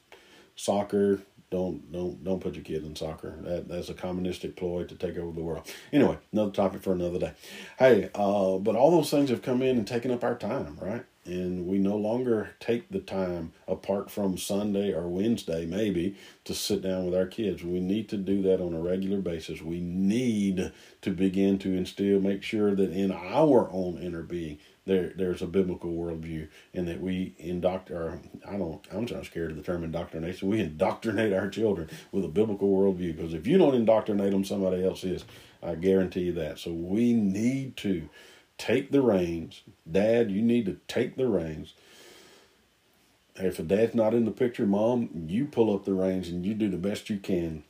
[0.55, 1.21] soccer.
[1.49, 3.37] Don't don't don't put your kid in soccer.
[3.41, 5.65] That that's a communistic ploy to take over the world.
[5.93, 7.31] Anyway, another topic for another day.
[7.79, 11.05] Hey, uh, but all those things have come in and taken up our time, right?
[11.27, 16.15] And we no longer take the time apart from Sunday or Wednesday, maybe,
[16.45, 17.63] to sit down with our kids.
[17.63, 19.61] We need to do that on a regular basis.
[19.61, 20.71] We need
[21.01, 25.47] to begin to instill, make sure that in our own inner being, there there's a
[25.47, 28.21] biblical worldview, and that we indoctrinate.
[28.47, 28.81] I don't.
[28.89, 30.47] I'm not scared of the term indoctrination.
[30.47, 34.85] We indoctrinate our children with a biblical worldview because if you don't indoctrinate them, somebody
[34.85, 35.25] else is.
[35.61, 36.59] I guarantee you that.
[36.59, 38.07] So we need to
[38.57, 39.61] take the reins.
[39.89, 41.73] Dad, you need to take the reins.
[43.35, 46.53] If a dad's not in the picture, mom, you pull up the reins and you
[46.53, 47.63] do the best you can.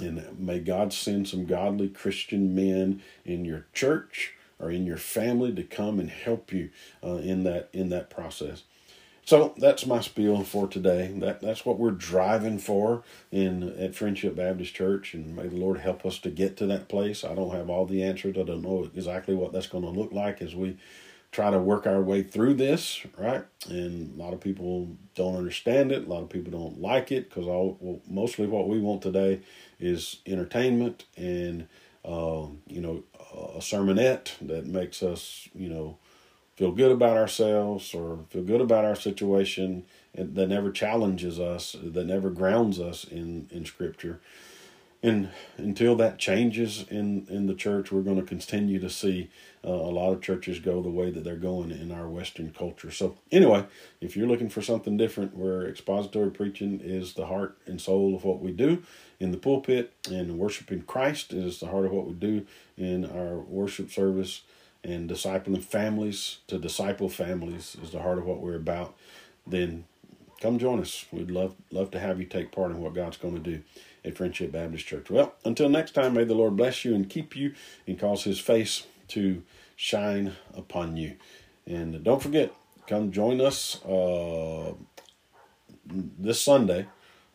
[0.00, 5.52] And may God send some godly Christian men in your church or in your family
[5.54, 6.70] to come and help you
[7.02, 8.62] uh, in that in that process.
[9.24, 11.10] So that's my spiel for today.
[11.16, 13.02] That that's what we're driving for
[13.32, 16.88] in at Friendship Baptist Church, and may the Lord help us to get to that
[16.88, 17.24] place.
[17.24, 18.36] I don't have all the answers.
[18.36, 20.76] I don't know exactly what that's going to look like as we
[21.32, 23.44] try to work our way through this, right?
[23.68, 26.06] And a lot of people don't understand it.
[26.06, 29.40] A lot of people don't like it because all well, mostly what we want today
[29.80, 31.66] is entertainment and
[32.04, 33.02] uh, you know
[33.34, 35.96] a sermonette that makes us you know
[36.56, 39.84] feel good about ourselves or feel good about our situation
[40.14, 44.20] and that never challenges us, that never grounds us in, in Scripture.
[45.04, 45.28] And
[45.58, 49.28] until that changes in, in the church, we're going to continue to see
[49.62, 52.90] uh, a lot of churches go the way that they're going in our Western culture.
[52.90, 53.66] So, anyway,
[54.00, 58.24] if you're looking for something different where expository preaching is the heart and soul of
[58.24, 58.82] what we do
[59.20, 62.46] in the pulpit, and worshiping Christ is the heart of what we do
[62.78, 64.40] in our worship service,
[64.84, 68.94] and discipling families to disciple families is the heart of what we're about,
[69.46, 69.84] then
[70.40, 71.06] come join us.
[71.10, 73.62] We'd love love to have you take part in what God's going to do
[74.04, 75.10] at Friendship Baptist Church.
[75.10, 77.54] Well, until next time, may the Lord bless you and keep you
[77.86, 79.42] and cause his face to
[79.76, 81.14] shine upon you.
[81.66, 82.52] And don't forget,
[82.86, 84.74] come join us uh,
[85.86, 86.86] this Sunday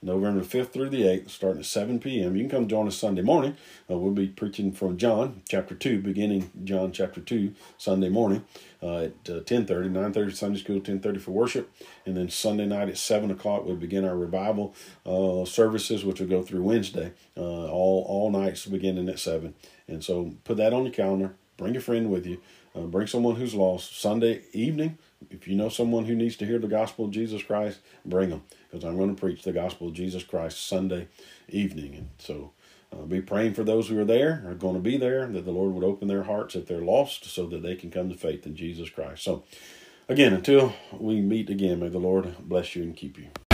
[0.02, 2.36] November 5th through the 8th, starting at 7 p.m.
[2.36, 3.58] You can come join us Sunday morning.
[3.89, 8.45] Uh, we'll be preaching from John chapter 2, beginning John chapter 2, Sunday morning
[8.82, 11.72] uh, at uh, 10.30, 9.30 Sunday school, 10.30 for worship.
[12.06, 14.74] And then Sunday night at 7 o'clock, we begin our revival
[15.06, 19.54] uh, services, which will go through Wednesday, uh, all, all nights beginning at 7.
[19.88, 21.36] And so put that on your calendar.
[21.58, 22.39] Bring a friend with you.
[22.74, 24.00] Uh, bring someone who's lost.
[24.00, 24.97] Sunday evening,
[25.30, 28.44] if you know someone who needs to hear the gospel of Jesus Christ, bring them
[28.70, 31.08] because I'm going to preach the gospel of Jesus Christ Sunday
[31.50, 31.96] evening.
[31.96, 32.52] And so
[32.92, 35.52] uh, be praying for those who are there, are going to be there, that the
[35.52, 38.46] Lord would open their hearts if they're lost so that they can come to faith
[38.46, 39.24] in Jesus Christ.
[39.24, 39.44] So,
[40.08, 43.49] again, until we meet again, may the Lord bless you and keep you.